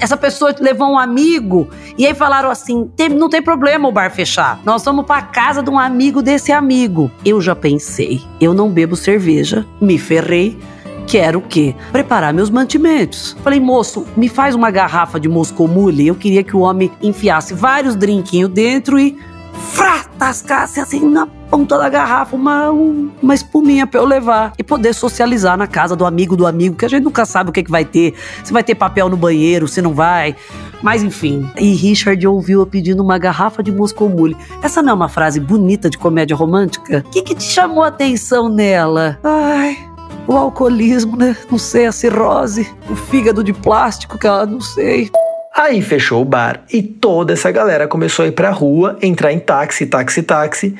Essa 0.00 0.16
pessoa 0.16 0.54
levou 0.60 0.88
um 0.88 0.98
amigo 0.98 1.68
e 1.96 2.04
aí 2.04 2.14
falaram 2.14 2.50
assim: 2.50 2.90
tem, 2.96 3.08
não 3.08 3.28
tem 3.28 3.40
problema 3.40 3.88
o 3.88 3.92
bar 3.92 4.10
fechar. 4.10 4.60
Nós 4.64 4.84
vamos 4.84 5.06
pra 5.06 5.22
casa 5.22 5.62
de 5.62 5.70
um 5.70 5.78
amigo 5.78 6.20
desse 6.20 6.50
amigo. 6.50 7.10
Eu 7.24 7.40
já 7.40 7.54
pensei, 7.54 8.20
eu 8.40 8.52
não 8.52 8.68
bebo 8.68 8.96
cerveja, 8.96 9.64
me 9.80 9.96
ferrei 9.96 10.58
quero 11.06 11.40
o 11.40 11.42
quê? 11.42 11.74
Preparar 11.90 12.32
meus 12.32 12.50
mantimentos. 12.50 13.36
Falei, 13.42 13.58
moço, 13.58 14.06
me 14.16 14.28
faz 14.28 14.54
uma 14.54 14.70
garrafa 14.70 15.18
de 15.18 15.28
Moscou 15.28 15.66
Mule. 15.66 16.06
Eu 16.06 16.14
queria 16.14 16.44
que 16.44 16.54
o 16.54 16.60
homem 16.60 16.88
enfiasse 17.02 17.52
vários 17.52 17.96
drinquinhos 17.96 18.48
dentro 18.48 18.96
e 18.96 19.18
frá, 19.60 20.04
tascasse 20.18 20.80
assim 20.80 21.08
na 21.08 21.26
ponta 21.26 21.76
da 21.78 21.88
garrafa 21.88 22.36
uma, 22.36 22.70
uma 22.70 23.34
espuminha 23.34 23.86
pra 23.86 24.00
eu 24.00 24.04
levar 24.04 24.52
e 24.58 24.62
poder 24.62 24.94
socializar 24.94 25.56
na 25.56 25.66
casa 25.66 25.94
do 25.96 26.06
amigo 26.06 26.36
do 26.36 26.46
amigo, 26.46 26.76
que 26.76 26.84
a 26.84 26.88
gente 26.88 27.04
nunca 27.04 27.24
sabe 27.24 27.50
o 27.50 27.52
que, 27.52 27.62
que 27.62 27.70
vai 27.70 27.84
ter. 27.84 28.14
Se 28.44 28.52
vai 28.52 28.62
ter 28.62 28.74
papel 28.74 29.08
no 29.08 29.16
banheiro, 29.16 29.66
se 29.68 29.82
não 29.82 29.92
vai. 29.92 30.36
Mas 30.82 31.02
enfim. 31.02 31.50
E 31.58 31.74
Richard 31.74 32.26
ouviu 32.26 32.60
eu 32.60 32.66
pedindo 32.66 33.02
uma 33.02 33.18
garrafa 33.18 33.62
de 33.62 33.70
Moscou 33.70 34.08
Mule. 34.08 34.36
Essa 34.62 34.82
não 34.82 34.90
é 34.90 34.94
uma 34.94 35.08
frase 35.08 35.40
bonita 35.40 35.90
de 35.90 35.98
comédia 35.98 36.36
romântica? 36.36 37.04
O 37.06 37.10
que, 37.10 37.22
que 37.22 37.34
te 37.34 37.44
chamou 37.44 37.82
a 37.82 37.88
atenção 37.88 38.48
nela? 38.48 39.18
Ai 39.22 39.90
o 40.26 40.36
alcoolismo, 40.36 41.16
né? 41.16 41.36
Não 41.50 41.58
sei, 41.58 41.86
a 41.86 41.92
cirrose, 41.92 42.72
o 42.88 42.94
fígado 42.94 43.42
de 43.42 43.52
plástico, 43.52 44.16
que 44.16 44.28
ela 44.28 44.46
não 44.46 44.60
sei. 44.60 45.10
Aí 45.62 45.82
fechou 45.82 46.22
o 46.22 46.24
bar 46.24 46.62
e 46.72 46.82
toda 46.82 47.34
essa 47.34 47.50
galera 47.50 47.86
começou 47.86 48.24
a 48.24 48.28
ir 48.28 48.32
pra 48.32 48.48
rua, 48.48 48.96
entrar 49.02 49.30
em 49.30 49.38
táxi, 49.38 49.84
táxi, 49.84 50.22
táxi. 50.22 50.74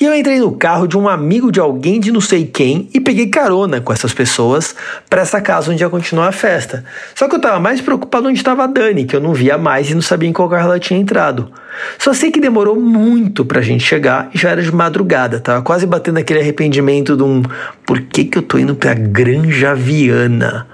E 0.00 0.04
eu 0.04 0.12
entrei 0.12 0.40
no 0.40 0.50
carro 0.50 0.88
de 0.88 0.98
um 0.98 1.08
amigo 1.08 1.52
de 1.52 1.60
alguém 1.60 2.00
de 2.00 2.10
não 2.10 2.20
sei 2.20 2.44
quem 2.44 2.88
e 2.92 2.98
peguei 2.98 3.28
carona 3.28 3.80
com 3.80 3.92
essas 3.92 4.12
pessoas 4.12 4.74
para 5.08 5.22
essa 5.22 5.40
casa 5.40 5.70
onde 5.70 5.84
ia 5.84 5.88
continuar 5.88 6.26
a 6.26 6.32
festa. 6.32 6.84
Só 7.14 7.28
que 7.28 7.36
eu 7.36 7.40
tava 7.40 7.60
mais 7.60 7.80
preocupado 7.80 8.26
onde 8.26 8.36
estava 8.36 8.64
a 8.64 8.66
Dani, 8.66 9.04
que 9.04 9.14
eu 9.14 9.20
não 9.20 9.32
via 9.32 9.56
mais 9.56 9.88
e 9.88 9.94
não 9.94 10.02
sabia 10.02 10.28
em 10.28 10.32
qual 10.32 10.48
carro 10.48 10.64
ela 10.64 10.80
tinha 10.80 10.98
entrado. 10.98 11.52
Só 11.96 12.12
sei 12.12 12.32
que 12.32 12.40
demorou 12.40 12.74
muito 12.74 13.44
pra 13.44 13.62
gente 13.62 13.84
chegar 13.84 14.30
e 14.34 14.38
já 14.38 14.50
era 14.50 14.62
de 14.62 14.74
madrugada, 14.74 15.38
tava 15.38 15.62
quase 15.62 15.86
batendo 15.86 16.18
aquele 16.18 16.40
arrependimento 16.40 17.16
de 17.16 17.22
um 17.22 17.40
por 17.86 18.00
que 18.00 18.24
que 18.24 18.38
eu 18.38 18.42
tô 18.42 18.58
indo 18.58 18.74
pra 18.74 18.94
Granja 18.94 19.76
Viana? 19.76 20.73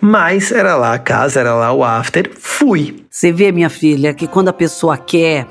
Mas 0.00 0.50
era 0.52 0.76
lá 0.76 0.94
a 0.94 0.98
casa, 0.98 1.40
era 1.40 1.54
lá 1.54 1.72
o 1.72 1.84
after, 1.84 2.30
fui. 2.38 3.04
Você 3.10 3.32
vê, 3.32 3.52
minha 3.52 3.70
filha, 3.70 4.14
que 4.14 4.26
quando 4.26 4.48
a 4.48 4.52
pessoa 4.52 4.96
quer, 4.96 5.46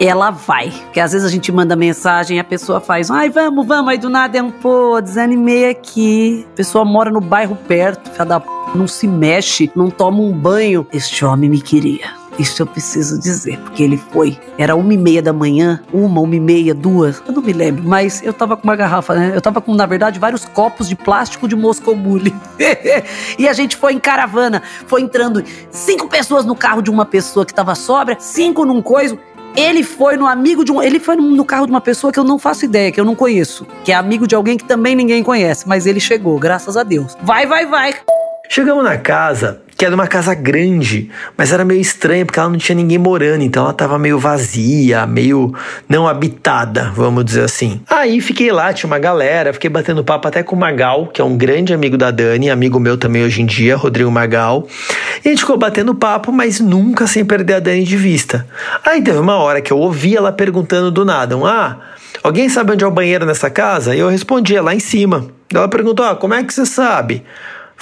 ela 0.00 0.30
vai. 0.30 0.70
Porque 0.70 1.00
às 1.00 1.12
vezes 1.12 1.26
a 1.26 1.30
gente 1.30 1.50
manda 1.52 1.76
mensagem 1.76 2.36
e 2.36 2.40
a 2.40 2.44
pessoa 2.44 2.80
faz, 2.80 3.10
ai, 3.10 3.30
vamos, 3.30 3.66
vamos, 3.66 3.90
aí 3.90 3.98
do 3.98 4.08
nada 4.08 4.38
é 4.38 4.42
um, 4.42 4.50
pô, 4.50 5.00
desanimei 5.00 5.68
aqui. 5.68 6.46
A 6.52 6.56
pessoa 6.56 6.84
mora 6.84 7.10
no 7.10 7.20
bairro 7.20 7.56
perto, 7.68 8.10
filha 8.10 8.24
da 8.24 8.40
p, 8.40 8.48
não 8.74 8.86
se 8.86 9.06
mexe, 9.06 9.70
não 9.74 9.90
toma 9.90 10.20
um 10.20 10.32
banho. 10.32 10.86
Este 10.92 11.24
homem 11.24 11.48
me 11.48 11.60
queria. 11.60 12.23
Isso 12.38 12.62
eu 12.62 12.66
preciso 12.66 13.18
dizer, 13.18 13.58
porque 13.60 13.82
ele 13.82 13.96
foi. 13.96 14.36
Era 14.58 14.74
uma 14.74 14.92
e 14.92 14.96
meia 14.96 15.22
da 15.22 15.32
manhã, 15.32 15.80
uma, 15.92 16.20
uma 16.20 16.34
e 16.34 16.40
meia, 16.40 16.74
duas, 16.74 17.22
eu 17.26 17.32
não 17.32 17.42
me 17.42 17.52
lembro, 17.52 17.84
mas 17.84 18.22
eu 18.22 18.32
tava 18.32 18.56
com 18.56 18.64
uma 18.64 18.74
garrafa, 18.74 19.14
né? 19.14 19.32
Eu 19.34 19.40
tava 19.40 19.60
com, 19.60 19.74
na 19.74 19.86
verdade, 19.86 20.18
vários 20.18 20.44
copos 20.44 20.88
de 20.88 20.96
plástico 20.96 21.46
de 21.46 21.54
Moscow 21.54 21.94
Mule. 21.94 22.34
e 23.38 23.48
a 23.48 23.52
gente 23.52 23.76
foi 23.76 23.92
em 23.92 24.00
caravana, 24.00 24.62
foi 24.86 25.02
entrando 25.02 25.44
cinco 25.70 26.08
pessoas 26.08 26.44
no 26.44 26.56
carro 26.56 26.82
de 26.82 26.90
uma 26.90 27.04
pessoa 27.04 27.46
que 27.46 27.54
tava 27.54 27.74
sobra, 27.74 28.16
cinco 28.18 28.64
num 28.64 28.82
coiso. 28.82 29.18
Ele 29.56 29.84
foi 29.84 30.16
no 30.16 30.26
amigo 30.26 30.64
de 30.64 30.72
um. 30.72 30.82
Ele 30.82 30.98
foi 30.98 31.14
no 31.14 31.44
carro 31.44 31.66
de 31.66 31.70
uma 31.70 31.80
pessoa 31.80 32.12
que 32.12 32.18
eu 32.18 32.24
não 32.24 32.40
faço 32.40 32.64
ideia, 32.64 32.90
que 32.90 33.00
eu 33.00 33.04
não 33.04 33.14
conheço. 33.14 33.64
Que 33.84 33.92
é 33.92 33.94
amigo 33.94 34.26
de 34.26 34.34
alguém 34.34 34.56
que 34.56 34.64
também 34.64 34.96
ninguém 34.96 35.22
conhece. 35.22 35.68
Mas 35.68 35.86
ele 35.86 36.00
chegou, 36.00 36.36
graças 36.40 36.76
a 36.76 36.82
Deus. 36.82 37.16
Vai, 37.22 37.46
vai, 37.46 37.64
vai. 37.64 37.94
Chegamos 38.48 38.82
na 38.82 38.98
casa 38.98 39.62
que 39.84 39.86
era 39.86 39.94
uma 39.94 40.06
casa 40.06 40.32
grande, 40.32 41.10
mas 41.36 41.52
era 41.52 41.62
meio 41.62 41.78
estranha 41.78 42.24
porque 42.24 42.40
ela 42.40 42.48
não 42.48 42.56
tinha 42.56 42.74
ninguém 42.74 42.96
morando, 42.96 43.42
então 43.42 43.64
ela 43.64 43.72
tava 43.74 43.98
meio 43.98 44.18
vazia, 44.18 45.06
meio 45.06 45.54
não 45.86 46.08
habitada, 46.08 46.90
vamos 46.96 47.22
dizer 47.22 47.44
assim. 47.44 47.82
Aí 47.90 48.18
fiquei 48.22 48.50
lá, 48.50 48.72
tinha 48.72 48.88
uma 48.88 48.98
galera, 48.98 49.52
fiquei 49.52 49.68
batendo 49.68 50.02
papo 50.02 50.26
até 50.26 50.42
com 50.42 50.56
o 50.56 50.58
Magal, 50.58 51.08
que 51.08 51.20
é 51.20 51.24
um 51.24 51.36
grande 51.36 51.74
amigo 51.74 51.98
da 51.98 52.10
Dani, 52.10 52.48
amigo 52.48 52.80
meu 52.80 52.96
também 52.96 53.24
hoje 53.24 53.42
em 53.42 53.44
dia, 53.44 53.76
Rodrigo 53.76 54.10
Magal. 54.10 54.66
E 55.22 55.28
a 55.28 55.30
gente 55.30 55.40
ficou 55.40 55.58
batendo 55.58 55.94
papo, 55.94 56.32
mas 56.32 56.60
nunca 56.60 57.06
sem 57.06 57.22
perder 57.22 57.56
a 57.56 57.60
Dani 57.60 57.84
de 57.84 57.96
vista. 57.98 58.46
Aí 58.86 59.02
teve 59.02 59.18
uma 59.18 59.36
hora 59.36 59.60
que 59.60 59.70
eu 59.70 59.76
ouvi 59.76 60.16
ela 60.16 60.32
perguntando 60.32 60.90
do 60.90 61.04
nada: 61.04 61.36
Ah, 61.44 61.76
alguém 62.22 62.48
sabe 62.48 62.72
onde 62.72 62.82
é 62.82 62.86
o 62.86 62.90
banheiro 62.90 63.26
nessa 63.26 63.50
casa? 63.50 63.94
E 63.94 63.98
eu 63.98 64.08
respondia 64.08 64.62
lá 64.62 64.74
em 64.74 64.80
cima. 64.80 65.26
Ela 65.52 65.68
perguntou: 65.68 66.06
Ah, 66.06 66.16
como 66.16 66.32
é 66.32 66.42
que 66.42 66.54
você 66.54 66.64
sabe? 66.64 67.22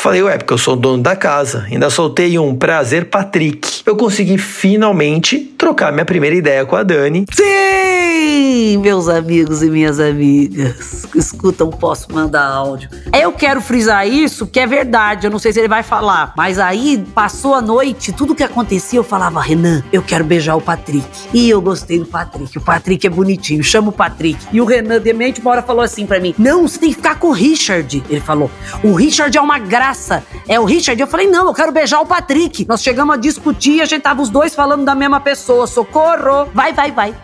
Falei, 0.03 0.21
ué, 0.21 0.37
porque 0.37 0.53
eu 0.53 0.59
sou 0.59 0.75
dono 0.75 1.01
da 1.01 1.15
casa. 1.15 1.65
Ainda 1.71 1.89
soltei 1.89 2.37
um 2.37 2.57
prazer, 2.57 3.09
Patrick. 3.09 3.82
Eu 3.85 3.97
consegui 3.97 4.39
finalmente 4.39 5.39
trocar 5.59 5.93
minha 5.93 6.05
primeira 6.05 6.37
ideia 6.37 6.65
com 6.65 6.77
a 6.77 6.85
Dani. 6.85 7.27
Sim, 7.33 8.77
meus 8.79 9.09
amigos 9.09 9.61
e 9.61 9.69
minhas 9.69 9.99
amigas. 9.99 11.05
Escutam, 11.15 11.69
posso 11.69 12.13
mandar 12.13 12.45
áudio. 12.45 12.89
Eu 13.13 13.33
quero 13.33 13.61
frisar 13.61 14.07
isso, 14.07 14.47
que 14.47 14.61
é 14.61 14.67
verdade. 14.67 15.27
Eu 15.27 15.31
não 15.33 15.39
sei 15.39 15.53
se 15.53 15.59
ele 15.59 15.69
vai 15.69 15.83
falar. 15.83 16.33
Mas 16.37 16.61
aí, 16.61 17.05
passou 17.13 17.55
a 17.55 17.61
noite, 17.61 18.13
tudo 18.13 18.37
que 18.37 18.45
acontecia, 18.45 19.01
eu 19.01 19.05
falava, 19.05 19.41
Renan, 19.41 19.83
eu 19.93 20.01
quero 20.03 20.25
beijar 20.25 20.55
o 20.55 20.61
Patrick. 20.61 21.07
E 21.35 21.51
eu 21.51 21.61
gostei 21.61 21.99
do 21.99 22.07
Patrick. 22.07 22.57
O 22.57 22.61
Patrick 22.61 23.05
é 23.05 23.11
bonitinho, 23.11 23.65
chama 23.65 23.89
o 23.89 23.93
Patrick. 23.93 24.39
E 24.53 24.61
o 24.61 24.65
Renan, 24.65 25.01
demente, 25.01 25.41
uma 25.41 25.51
hora 25.51 25.63
falou 25.63 25.83
assim 25.83 26.07
para 26.07 26.21
mim: 26.21 26.35
Não, 26.39 26.69
você 26.69 26.79
tem 26.79 26.91
que 26.91 26.97
ficar 26.97 27.19
com 27.19 27.29
o 27.29 27.33
Richard. 27.33 28.03
Ele 28.09 28.21
falou: 28.21 28.49
O 28.85 28.95
Richard 28.95 29.37
é 29.37 29.41
uma 29.41 29.59
graça 29.59 30.23
é 30.49 30.59
o 30.59 30.65
Richard. 30.65 31.01
Eu 31.01 31.07
falei, 31.07 31.27
não, 31.27 31.47
eu 31.47 31.55
quero 31.55 31.73
beijar 31.73 32.01
o 32.01 32.07
Patrick. 32.07 32.67
Nós 32.69 32.83
chegamos 32.83 33.15
a 33.15 33.19
discutir, 33.19 33.72
a 33.81 33.85
gente 33.85 34.03
tava 34.03 34.21
os 34.23 34.29
dois 34.29 34.55
falando 34.55 34.85
da 34.85 34.95
mesma 34.95 35.21
pessoa. 35.21 35.67
Socorro! 35.67 36.49
Vai, 36.53 36.73
vai, 36.73 36.93
vai. 36.93 37.15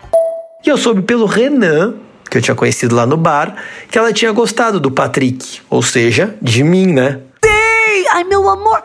E 0.65 0.69
eu 0.69 0.77
soube 0.77 1.01
pelo 1.01 1.25
Renan, 1.25 1.95
que 2.29 2.37
eu 2.37 2.41
tinha 2.41 2.55
conhecido 2.55 2.95
lá 2.95 3.05
no 3.05 3.17
bar, 3.17 3.55
que 3.89 3.97
ela 3.97 4.11
tinha 4.11 4.31
gostado 4.31 4.79
do 4.79 4.91
Patrick. 4.91 5.61
Ou 5.69 5.81
seja, 5.81 6.35
de 6.41 6.63
mim, 6.63 6.87
né? 6.87 7.19
Tem! 7.41 8.07
Ai, 8.11 8.23
meu 8.23 8.49
amor! 8.49 8.83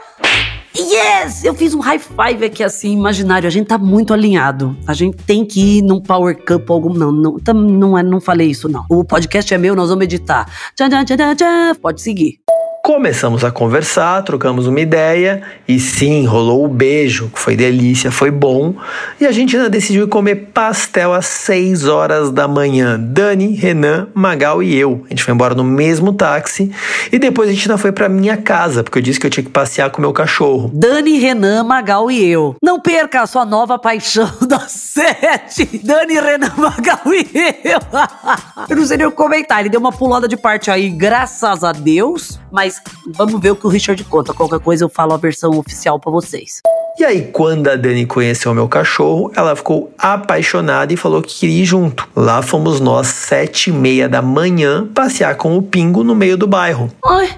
Yes! 0.76 1.44
Eu 1.44 1.54
fiz 1.54 1.73
um 1.73 1.78
high 1.78 2.00
five 2.00 2.44
aqui 2.44 2.64
assim, 2.64 2.92
imaginário. 2.92 3.47
A 3.47 3.50
gente 3.50 3.68
tá 3.68 3.78
muito 3.78 4.12
alinhado. 4.12 4.76
A 4.87 4.92
gente 4.92 5.16
tem 5.18 5.44
que 5.44 5.78
ir 5.78 5.83
num 5.83 6.00
power 6.00 6.37
cup 6.44 6.68
algum. 6.68 6.92
Não, 6.92 7.12
não, 7.12 7.37
não, 7.54 7.99
é, 7.99 8.02
não 8.02 8.21
falei 8.21 8.49
isso, 8.49 8.68
não. 8.68 8.85
O 8.90 9.04
podcast 9.04 9.54
é 9.54 9.59
meu, 9.59 9.76
nós 9.76 9.88
vamos 9.88 10.04
editar. 10.04 10.47
Tchan, 10.76 10.88
tchan, 10.88 11.04
tchan, 11.04 11.37
tchan. 11.37 11.75
Pode 11.80 12.02
seguir. 12.02 12.40
Começamos 12.85 13.43
a 13.47 13.50
conversar, 13.50 14.23
trocamos 14.25 14.67
uma 14.67 14.79
ideia 14.79 15.43
e 15.67 15.81
sim, 15.81 16.26
rolou 16.26 16.67
o 16.67 16.69
beijo, 16.69 17.31
que 17.33 17.41
foi 17.41 17.57
delícia, 17.57 18.11
foi 18.12 18.31
bom. 18.31 18.75
E 19.19 19.26
a 19.26 19.33
gente 19.33 19.57
ainda 19.57 19.71
decidiu 19.71 20.07
comer 20.07 20.50
pastel 20.53 21.14
às 21.14 21.25
6 21.25 21.88
horas 21.88 22.31
da 22.31 22.47
manhã. 22.47 23.00
Dani, 23.00 23.55
Renan, 23.55 24.09
Magal 24.12 24.62
e 24.62 24.76
eu. 24.76 25.03
A 25.07 25.09
gente 25.09 25.25
foi 25.25 25.33
embora 25.33 25.55
no 25.55 25.64
mesmo 25.64 26.12
táxi 26.12 26.71
e 27.11 27.19
depois 27.19 27.49
a 27.49 27.53
gente 27.53 27.67
ainda 27.71 27.79
foi 27.79 27.91
para 27.91 28.07
minha 28.07 28.37
casa, 28.37 28.85
porque 28.85 28.99
eu 28.99 29.03
disse 29.03 29.19
que 29.19 29.26
eu 29.26 29.31
tinha 29.31 29.45
que 29.45 29.50
passear 29.50 29.88
com 29.88 29.97
o 29.97 30.00
meu 30.03 30.12
cachorro. 30.12 30.71
Dani, 30.75 31.19
Renan, 31.19 31.64
Magal 31.64 32.11
e 32.11 32.23
eu. 32.23 32.55
Não 32.62 32.79
perca 32.79 33.23
a 33.23 33.26
sua 33.26 33.47
nova 33.47 33.79
paixão 33.79 34.31
das 34.47 34.71
sete. 34.73 35.81
Dani, 35.83 36.21
Renan, 36.21 36.53
Magal 36.59 37.00
e 37.07 37.31
eu. 37.64 37.81
eu 38.69 38.76
não 38.76 38.85
sei 38.85 38.99
nem 38.99 39.07
o 39.07 39.12
comentar, 39.12 39.61
ele 39.61 39.71
deu 39.71 39.81
uma 39.81 39.91
pulada 39.91 40.29
de 40.29 40.37
parte 40.37 40.71
aí, 40.71 40.91
graças 40.91 41.64
a 41.64 41.73
Deus, 41.73 42.38
mas 42.53 42.74
mas 42.75 43.16
vamos 43.16 43.40
ver 43.40 43.50
o 43.50 43.57
que 43.57 43.66
o 43.66 43.71
Richard 43.71 44.02
conta. 44.04 44.33
Qualquer 44.33 44.61
coisa 44.61 44.85
eu 44.85 44.88
falo 44.88 45.12
a 45.12 45.16
versão 45.16 45.50
oficial 45.59 45.99
para 45.99 46.11
vocês. 46.11 46.61
E 46.99 47.04
aí, 47.04 47.23
quando 47.33 47.69
a 47.69 47.75
Dani 47.75 48.07
conheceu 48.07 48.52
o 48.52 48.54
meu 48.54 48.69
cachorro, 48.69 49.31
ela 49.35 49.57
ficou 49.57 49.93
apaixonada 49.99 50.93
e 50.93 50.97
falou 50.97 51.21
que 51.21 51.35
queria 51.40 51.62
ir 51.62 51.64
junto. 51.64 52.09
Lá 52.14 52.40
fomos 52.40 52.78
nós, 52.78 53.09
sete 53.09 53.71
e 53.71 53.73
meia 53.73 54.09
da 54.09 54.23
manhã, 54.23 54.87
passear 54.95 55.35
com 55.37 55.57
o 55.57 55.62
Pingo 55.62 56.04
no 56.04 56.14
meio 56.14 56.37
do 56.37 56.47
bairro. 56.47 56.88
Ai, 57.04 57.28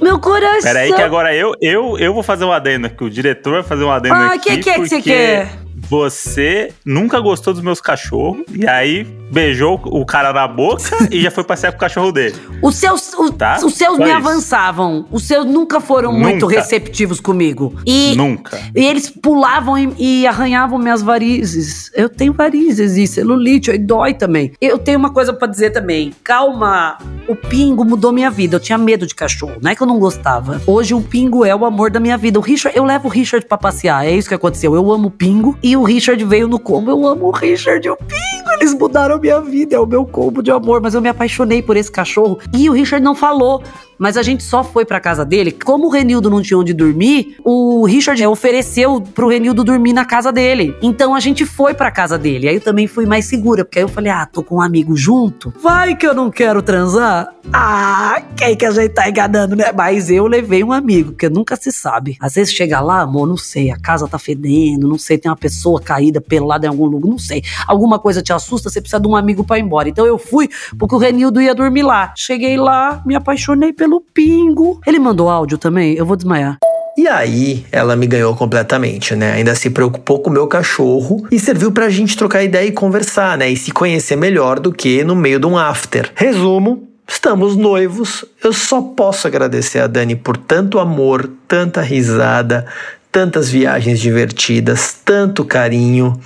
meu 0.00 0.18
coração. 0.18 0.62
Peraí 0.62 0.94
que 0.94 1.02
agora 1.02 1.34
eu, 1.34 1.52
eu, 1.60 1.98
eu 1.98 2.14
vou 2.14 2.22
fazer 2.22 2.44
um 2.46 2.52
adendo 2.52 2.86
aqui. 2.86 3.04
O 3.04 3.10
diretor 3.10 3.52
vai 3.52 3.62
fazer 3.62 3.84
um 3.84 3.90
adendo 3.90 4.14
ah, 4.14 4.32
aqui. 4.32 4.48
Ah, 4.48 4.54
o 4.54 4.56
que, 4.56 4.62
que 4.62 4.70
é 4.70 4.74
que 4.74 4.88
você 4.88 5.02
quer? 5.02 5.62
Você 5.88 6.72
nunca 6.84 7.20
gostou 7.20 7.52
dos 7.52 7.62
meus 7.62 7.80
cachorros 7.80 8.42
e 8.54 8.66
aí 8.66 9.04
beijou 9.32 9.80
o 9.84 10.04
cara 10.04 10.30
na 10.32 10.46
boca 10.46 10.82
e 11.10 11.22
já 11.22 11.30
foi 11.30 11.42
passear 11.42 11.72
com 11.72 11.76
o 11.78 11.80
cachorro 11.80 12.12
dele. 12.12 12.36
Os 12.62 12.76
seus, 12.76 13.12
o, 13.14 13.32
tá? 13.32 13.58
os 13.64 13.74
seus 13.74 13.98
me 13.98 14.04
isso. 14.04 14.14
avançavam. 14.14 15.06
Os 15.10 15.24
seus 15.26 15.46
nunca 15.46 15.80
foram 15.80 16.12
nunca. 16.12 16.28
muito 16.28 16.46
receptivos 16.46 17.18
comigo. 17.18 17.74
E, 17.86 18.14
nunca. 18.14 18.60
E 18.74 18.84
eles 18.84 19.08
pulavam 19.08 19.78
e, 19.78 19.94
e, 19.98 20.26
arranhavam 20.26 20.78
minhas 20.78 21.02
varizes. 21.02 21.90
Eu 21.94 22.08
tenho 22.08 22.32
varizes 22.32 22.96
e 22.96 23.06
celulite, 23.06 23.70
e 23.70 23.78
dói 23.78 24.12
também. 24.12 24.52
Eu 24.60 24.78
tenho 24.78 24.98
uma 24.98 25.10
coisa 25.10 25.32
para 25.32 25.48
dizer 25.48 25.70
também. 25.70 26.12
Calma, 26.22 26.98
o 27.26 27.34
Pingo 27.34 27.84
mudou 27.84 28.12
minha 28.12 28.30
vida. 28.30 28.56
Eu 28.56 28.60
tinha 28.60 28.76
medo 28.76 29.06
de 29.06 29.14
cachorro, 29.14 29.56
não 29.62 29.70
é 29.70 29.74
que 29.74 29.82
eu 29.82 29.86
não 29.86 29.98
gostava. 29.98 30.60
Hoje 30.66 30.92
o 30.94 31.00
Pingo 31.00 31.44
é 31.44 31.54
o 31.56 31.64
amor 31.64 31.90
da 31.90 31.98
minha 31.98 32.18
vida. 32.18 32.38
O 32.38 32.42
Richard, 32.42 32.76
eu 32.76 32.84
levo 32.84 33.08
o 33.08 33.10
Richard 33.10 33.46
para 33.46 33.56
passear. 33.56 34.06
É 34.06 34.10
isso 34.10 34.28
que 34.28 34.34
aconteceu. 34.34 34.74
Eu 34.74 34.92
amo 34.92 35.08
o 35.08 35.10
Pingo 35.10 35.56
e 35.62 35.71
o 35.76 35.82
Richard 35.82 36.24
veio 36.24 36.48
no 36.48 36.58
combo. 36.58 36.90
Eu 36.90 37.06
amo 37.06 37.26
o 37.26 37.30
Richard 37.30 37.86
e 37.86 37.90
o 37.90 37.96
Pingo. 37.96 38.50
Eles 38.60 38.74
mudaram 38.74 39.18
minha 39.18 39.40
vida, 39.40 39.76
é 39.76 39.78
o 39.78 39.86
meu 39.86 40.04
combo 40.04 40.42
de 40.42 40.50
amor, 40.50 40.80
mas 40.80 40.94
eu 40.94 41.00
me 41.00 41.08
apaixonei 41.08 41.62
por 41.62 41.76
esse 41.76 41.90
cachorro. 41.90 42.38
E 42.54 42.68
o 42.68 42.72
Richard 42.72 43.04
não 43.04 43.14
falou, 43.14 43.62
mas 44.02 44.16
a 44.16 44.22
gente 44.22 44.42
só 44.42 44.64
foi 44.64 44.84
pra 44.84 44.98
casa 44.98 45.24
dele. 45.24 45.52
Como 45.52 45.86
o 45.86 45.88
Renildo 45.88 46.28
não 46.28 46.42
tinha 46.42 46.58
onde 46.58 46.74
dormir, 46.74 47.36
o 47.44 47.86
Richard 47.86 48.26
ofereceu 48.26 49.00
pro 49.00 49.28
Renildo 49.28 49.62
dormir 49.62 49.92
na 49.92 50.04
casa 50.04 50.32
dele. 50.32 50.76
Então 50.82 51.14
a 51.14 51.20
gente 51.20 51.46
foi 51.46 51.72
pra 51.72 51.88
casa 51.88 52.18
dele. 52.18 52.48
Aí 52.48 52.56
eu 52.56 52.60
também 52.60 52.88
fui 52.88 53.06
mais 53.06 53.26
segura, 53.26 53.64
porque 53.64 53.78
aí 53.78 53.84
eu 53.84 53.88
falei: 53.88 54.10
ah, 54.10 54.26
tô 54.26 54.42
com 54.42 54.56
um 54.56 54.60
amigo 54.60 54.96
junto. 54.96 55.54
Vai 55.62 55.94
que 55.94 56.04
eu 56.04 56.14
não 56.14 56.32
quero 56.32 56.60
transar? 56.60 57.32
Ah, 57.52 58.20
quem 58.36 58.56
que 58.56 58.66
a 58.66 58.72
gente 58.72 58.88
tá 58.88 59.08
enganando, 59.08 59.54
né? 59.54 59.70
Mas 59.72 60.10
eu 60.10 60.26
levei 60.26 60.64
um 60.64 60.72
amigo, 60.72 61.12
porque 61.12 61.28
nunca 61.28 61.54
se 61.54 61.70
sabe. 61.70 62.16
Às 62.18 62.34
vezes 62.34 62.52
chega 62.52 62.80
lá, 62.80 63.02
amor, 63.02 63.28
não 63.28 63.36
sei, 63.36 63.70
a 63.70 63.78
casa 63.78 64.08
tá 64.08 64.18
fedendo, 64.18 64.88
não 64.88 64.98
sei, 64.98 65.16
tem 65.16 65.30
uma 65.30 65.36
pessoa 65.36 65.80
caída 65.80 66.20
pelada 66.20 66.66
em 66.66 66.68
algum 66.68 66.86
lugar, 66.86 67.08
não 67.08 67.18
sei. 67.18 67.44
Alguma 67.68 68.00
coisa 68.00 68.20
te 68.20 68.32
assusta, 68.32 68.68
você 68.68 68.80
precisa 68.80 69.00
de 69.00 69.06
um 69.06 69.14
amigo 69.14 69.44
para 69.44 69.58
ir 69.58 69.62
embora. 69.62 69.88
Então 69.88 70.04
eu 70.04 70.18
fui 70.18 70.48
porque 70.76 70.94
o 70.94 70.98
Renildo 70.98 71.40
ia 71.40 71.54
dormir 71.54 71.82
lá. 71.82 72.12
Cheguei 72.16 72.56
lá, 72.56 73.00
me 73.06 73.14
apaixonei 73.14 73.72
pelo 73.72 73.91
pingo. 74.00 74.80
Ele 74.86 74.98
mandou 74.98 75.28
áudio 75.28 75.58
também? 75.58 75.94
Eu 75.94 76.06
vou 76.06 76.16
desmaiar. 76.16 76.58
E 76.96 77.08
aí, 77.08 77.64
ela 77.72 77.96
me 77.96 78.06
ganhou 78.06 78.36
completamente, 78.36 79.14
né? 79.14 79.32
Ainda 79.32 79.54
se 79.54 79.70
preocupou 79.70 80.20
com 80.20 80.28
o 80.28 80.32
meu 80.32 80.46
cachorro 80.46 81.26
e 81.30 81.38
serviu 81.38 81.72
pra 81.72 81.88
gente 81.88 82.16
trocar 82.16 82.42
ideia 82.42 82.66
e 82.66 82.72
conversar, 82.72 83.38
né? 83.38 83.48
E 83.48 83.56
se 83.56 83.70
conhecer 83.72 84.16
melhor 84.16 84.60
do 84.60 84.70
que 84.72 85.02
no 85.02 85.16
meio 85.16 85.40
de 85.40 85.46
um 85.46 85.56
after. 85.56 86.10
Resumo, 86.14 86.88
Estamos 87.08 87.56
noivos. 87.56 88.24
Eu 88.42 88.52
só 88.52 88.80
posso 88.80 89.26
agradecer 89.26 89.80
a 89.80 89.86
Dani 89.86 90.16
por 90.16 90.36
tanto 90.36 90.78
amor, 90.78 91.30
tanta 91.46 91.82
risada, 91.82 92.64
tantas 93.10 93.50
viagens 93.50 94.00
divertidas, 94.00 94.96
tanto 95.04 95.44
carinho. 95.44 96.18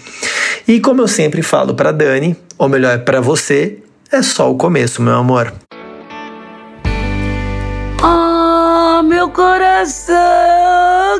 E 0.69 0.79
como 0.79 1.03
eu 1.03 1.09
sempre 1.09 1.43
falo 1.43 1.75
para 1.75 1.91
Dani, 1.91 2.37
ou 2.57 2.69
melhor, 2.69 3.01
para 3.01 3.21
você, 3.21 3.79
é 4.13 4.23
só 4.23 4.51
o 4.51 4.57
começo, 4.57 5.03
meu 5.03 5.15
amor. 5.15 5.53
Meu 9.27 9.31
coração! 9.31 10.15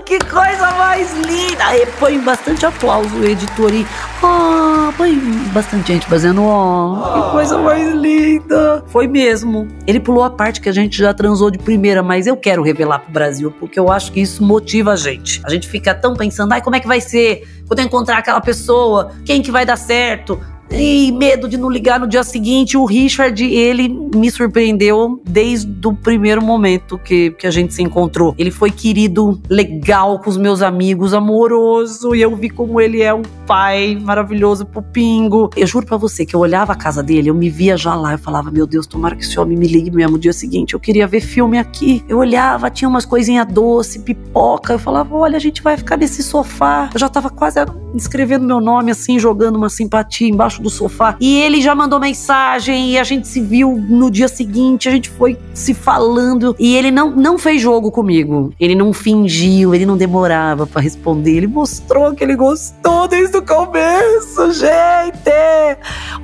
Que 0.05 0.19
coisa 0.19 0.71
mais 0.73 1.13
linda! 1.27 1.65
põe 1.99 2.19
bastante 2.21 2.65
aplauso, 2.65 3.25
editor. 3.25 3.73
E, 3.75 3.87
oh, 4.23 4.93
põe 4.97 5.19
bastante 5.53 5.93
gente 5.93 6.07
fazendo, 6.07 6.43
oh, 6.43 7.13
que 7.15 7.31
coisa 7.33 7.59
mais 7.59 7.93
linda! 7.95 8.85
Foi 8.89 9.07
mesmo. 9.09 9.67
Ele 9.87 9.99
pulou 9.99 10.23
a 10.23 10.31
parte 10.31 10.61
que 10.61 10.69
a 10.69 10.73
gente 10.73 10.97
já 10.97 11.13
transou 11.13 11.51
de 11.51 11.59
primeira, 11.59 12.03
mas 12.03 12.27
eu 12.27 12.37
quero 12.37 12.63
revelar 12.63 13.01
pro 13.01 13.13
Brasil, 13.13 13.53
porque 13.59 13.79
eu 13.79 13.91
acho 13.91 14.13
que 14.13 14.21
isso 14.21 14.45
motiva 14.45 14.93
a 14.93 14.97
gente. 14.97 15.41
A 15.45 15.51
gente 15.51 15.69
fica 15.69 15.95
tão 15.95 16.15
pensando, 16.15 16.53
ai, 16.53 16.63
como 16.63 16.77
é 16.77 16.81
que 16.81 16.87
vai 16.87 17.01
ser? 17.01 17.43
Quando 17.67 17.81
eu 17.81 17.87
encontrar 17.87 18.19
aquela 18.19 18.41
pessoa, 18.41 19.11
quem 19.25 19.43
que 19.43 19.51
vai 19.51 19.67
dar 19.67 19.77
certo? 19.77 20.41
E 20.71 21.13
medo 21.13 21.49
de 21.49 21.57
não 21.57 21.71
ligar 21.71 22.01
no 22.01 22.07
dia 22.07 22.25
seguinte. 22.25 22.77
O 22.77 22.85
Richard, 22.85 23.43
ele 23.45 23.89
me 23.89 24.31
surpreendeu 24.31 25.21
desde 25.25 25.87
o 25.87 25.95
primeiro 25.95 26.43
momento 26.43 26.99
que, 26.99 27.31
que 27.33 27.47
a 27.47 27.51
gente 27.51 27.75
se 27.75 27.83
encontrou. 27.83 28.35
Ele 28.39 28.51
foi 28.51 28.71
querido, 28.71 29.41
legal 29.49 30.19
com 30.19 30.31
os 30.31 30.37
meus 30.37 30.63
amigos, 30.63 31.15
amoroso, 31.15 32.15
e 32.15 32.23
eu 32.23 32.35
vi 32.35 32.51
como 32.51 32.81
ele 32.81 33.03
é 33.03 33.13
um 33.13 33.23
pai 33.47 33.97
maravilhoso 34.01 34.67
pro 34.67 34.83
Pingo. 34.83 35.51
Eu 35.57 35.67
juro 35.67 35.87
para 35.87 35.97
você 35.97 36.27
que 36.27 36.35
eu 36.35 36.41
olhava 36.41 36.73
a 36.73 36.77
casa 36.77 37.03
dele, 37.03 37.31
eu 37.31 37.35
me 37.35 37.49
via 37.49 37.77
já 37.77 37.95
lá, 37.95 38.13
eu 38.13 38.19
falava, 38.19 38.51
meu 38.51 38.67
Deus, 38.67 38.87
tomara 38.87 39.15
que 39.15 39.23
esse 39.23 39.39
homem 39.39 39.57
me 39.57 39.67
ligue 39.67 39.91
mesmo 39.91 40.13
no 40.13 40.19
dia 40.19 40.33
seguinte. 40.33 40.75
Eu 40.75 40.81
queria 40.81 41.07
ver 41.07 41.21
filme 41.21 41.59
aqui. 41.59 42.05
Eu 42.09 42.19
olhava, 42.19 42.71
tinha 42.71 42.89
umas 42.89 43.05
coisinhas 43.05 43.47
doce, 43.47 44.01
pipoca. 44.01 44.75
Eu 44.75 44.79
falava, 44.79 45.15
olha, 45.15 45.37
a 45.37 45.41
gente 45.41 45.63
vai 45.63 45.77
ficar 45.77 45.97
nesse 45.97 46.23
sofá. 46.23 46.91
Eu 46.93 47.01
já 47.01 47.09
tava 47.09 47.31
quase 47.31 47.59
escrevendo 47.95 48.47
meu 48.47 48.61
nome 48.61 48.91
assim, 48.91 49.19
jogando 49.19 49.57
uma 49.57 49.69
simpatia 49.69 50.29
embaixo 50.29 50.56
do 50.61 50.71
sofá. 50.71 51.17
E 51.21 51.39
ele 51.39 51.61
já 51.61 51.75
mandou 51.75 51.99
mensagem 51.99 52.93
e 52.93 52.99
a 52.99 53.05
gente 53.05 53.27
se 53.29 53.41
viu 53.41 53.77
no 53.89 54.11
dia 54.11 54.29
seguinte, 54.29 54.89
a 54.89 54.93
gente 54.93 55.11
foi 55.11 55.39
se 55.55 55.75
falando 55.75 56.55
e 56.59 56.77
ele 56.77 56.91
não, 56.91 57.11
não 57.11 57.39
fez 57.39 57.61
jogo 57.61 57.91
comigo. 57.91 58.53
Ele 58.59 58.75
não 58.75 58.93
fingiu, 58.93 59.75
ele 59.75 59.87
não 59.87 59.97
demorava 59.97 60.67
para 60.67 60.81
responder. 60.81 61.37
Ele 61.37 61.47
mostrou 61.47 62.15
que 62.15 62.25
ele 62.25 62.37
gostou 62.37 63.09
desde 63.09 63.37
o 63.39 63.43
começo, 63.43 64.53
gente. 64.53 65.31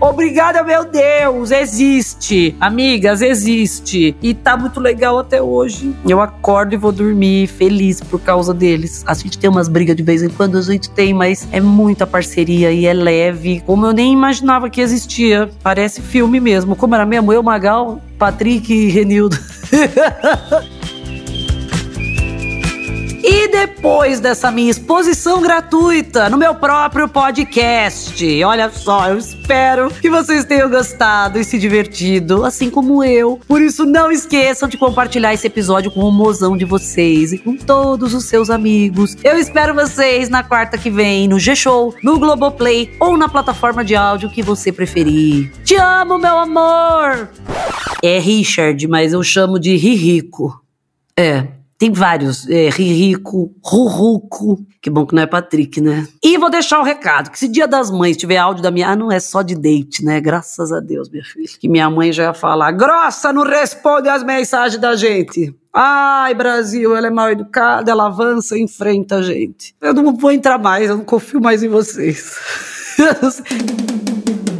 Obrigada, 0.01 0.63
meu 0.63 0.85
Deus, 0.85 1.51
existe. 1.51 2.57
Amigas, 2.61 3.23
existe. 3.23 4.17
E 4.23 4.35
tá 4.35 4.57
muito 4.57 4.81
legal 4.81 5.19
até 5.19 5.41
hoje. 5.41 5.95
Eu 6.09 6.21
acordo 6.21 6.75
e 6.75 6.77
vou 6.77 6.93
dormir 6.93 7.47
feliz 7.47 8.01
por 8.01 8.21
causa 8.21 8.53
deles. 8.53 9.05
A 9.07 9.15
gente 9.15 9.39
tem 9.39 9.49
umas 9.49 9.69
brigas 9.69 9.97
de 9.97 10.03
vez 10.03 10.23
em 10.23 10.29
quando, 10.29 10.59
a 10.59 10.63
gente 10.63 10.91
tem, 10.91 11.15
mas 11.15 11.47
é 11.53 11.61
muita 11.61 12.07
parceria 12.07 12.73
e 12.73 12.87
é 12.87 12.93
leve, 12.93 13.63
como 13.67 13.87
eu 13.87 13.93
nem 13.93 14.17
imaginava 14.23 14.71
que 14.71 14.81
existia. 14.81 15.51
Parece 15.65 16.01
filme 16.01 16.39
mesmo. 16.39 16.77
Como 16.77 16.95
era 16.95 17.05
mesmo? 17.05 17.33
Eu, 17.33 17.43
Magal, 17.43 18.01
Patrick 18.17 18.73
e 18.73 18.89
Renildo. 18.89 19.37
Depois 23.53 24.19
dessa 24.19 24.51
minha 24.51 24.71
exposição 24.71 25.43
gratuita 25.43 26.31
no 26.31 26.39
meu 26.39 26.55
próprio 26.55 27.07
podcast, 27.07 28.43
olha 28.43 28.71
só, 28.71 29.11
eu 29.11 29.19
espero 29.19 29.91
que 29.91 30.09
vocês 30.09 30.47
tenham 30.47 30.71
gostado 30.71 31.39
e 31.39 31.45
se 31.45 31.59
divertido, 31.59 32.47
assim 32.47 32.71
como 32.71 33.05
eu. 33.05 33.39
Por 33.47 33.61
isso, 33.61 33.85
não 33.85 34.11
esqueçam 34.11 34.71
de 34.71 34.79
compartilhar 34.79 35.35
esse 35.35 35.47
episódio 35.47 35.91
com 35.91 36.01
o 36.01 36.11
mozão 36.11 36.57
de 36.57 36.65
vocês 36.65 37.35
e 37.35 37.39
com 37.39 37.55
todos 37.55 38.15
os 38.15 38.25
seus 38.25 38.49
amigos. 38.49 39.15
Eu 39.23 39.39
espero 39.39 39.75
vocês 39.75 40.31
na 40.31 40.43
quarta 40.43 40.79
que 40.79 40.89
vem 40.91 41.29
no 41.29 41.39
G-Show, 41.39 41.95
no 42.03 42.19
Globoplay 42.19 42.97
ou 42.99 43.19
na 43.19 43.29
plataforma 43.29 43.85
de 43.85 43.95
áudio 43.95 44.31
que 44.31 44.43
você 44.43 44.73
preferir. 44.73 45.53
Te 45.63 45.77
amo, 45.77 46.17
meu 46.17 46.39
amor! 46.39 47.29
É 48.03 48.19
Richard, 48.19 48.89
mas 48.89 49.13
eu 49.13 49.23
chamo 49.23 49.61
de 49.61 49.77
Ririco. 49.77 50.59
É, 51.15 51.47
tem 51.83 51.91
vários. 51.91 52.49
É, 52.49 52.69
Ririco, 52.69 53.53
Ruruco. 53.61 54.65
Que 54.81 54.89
bom 54.89 55.05
que 55.05 55.17
não 55.17 55.23
é 55.23 55.27
Patrick, 55.27 55.81
né? 55.81 56.07
E 56.23 56.39
vou 56.39 56.49
deixar 56.49 56.79
o 56.79 56.83
um 56.83 56.85
recado: 56.85 57.29
que 57.29 57.37
se 57.37 57.49
dia 57.49 57.67
das 57.67 57.91
mães 57.91 58.17
tiver 58.17 58.37
áudio 58.37 58.63
da 58.63 58.71
minha. 58.71 58.91
Ah, 58.91 58.95
não 58.95 59.11
é 59.11 59.19
só 59.19 59.43
de 59.43 59.57
date, 59.57 60.05
né? 60.05 60.21
Graças 60.21 60.71
a 60.71 60.79
Deus, 60.79 61.09
minha 61.11 61.25
filha. 61.25 61.49
Que 61.59 61.69
minha 61.69 61.91
mãe 61.91 62.13
já 62.13 62.23
ia 62.23 62.35
falar: 62.35 62.71
grossa, 62.71 63.33
não 63.33 63.43
responde 63.43 64.09
as 64.09 64.23
mensagens 64.23 64.81
da 64.81 64.95
gente. 64.95 65.53
Ai, 65.75 66.33
Brasil, 66.35 66.95
ela 66.95 67.09
é 67.09 67.11
mal 67.11 67.33
educada, 67.33 67.91
ela 67.91 68.07
avança 68.07 68.57
e 68.57 68.63
enfrenta 68.63 69.17
a 69.17 69.23
gente. 69.23 69.75
Eu 69.81 69.93
não 69.93 70.15
vou 70.15 70.31
entrar 70.31 70.59
mais, 70.59 70.89
eu 70.89 70.99
não 70.99 71.05
confio 71.05 71.41
mais 71.41 71.65
em 71.65 71.69
vocês. 71.69 72.37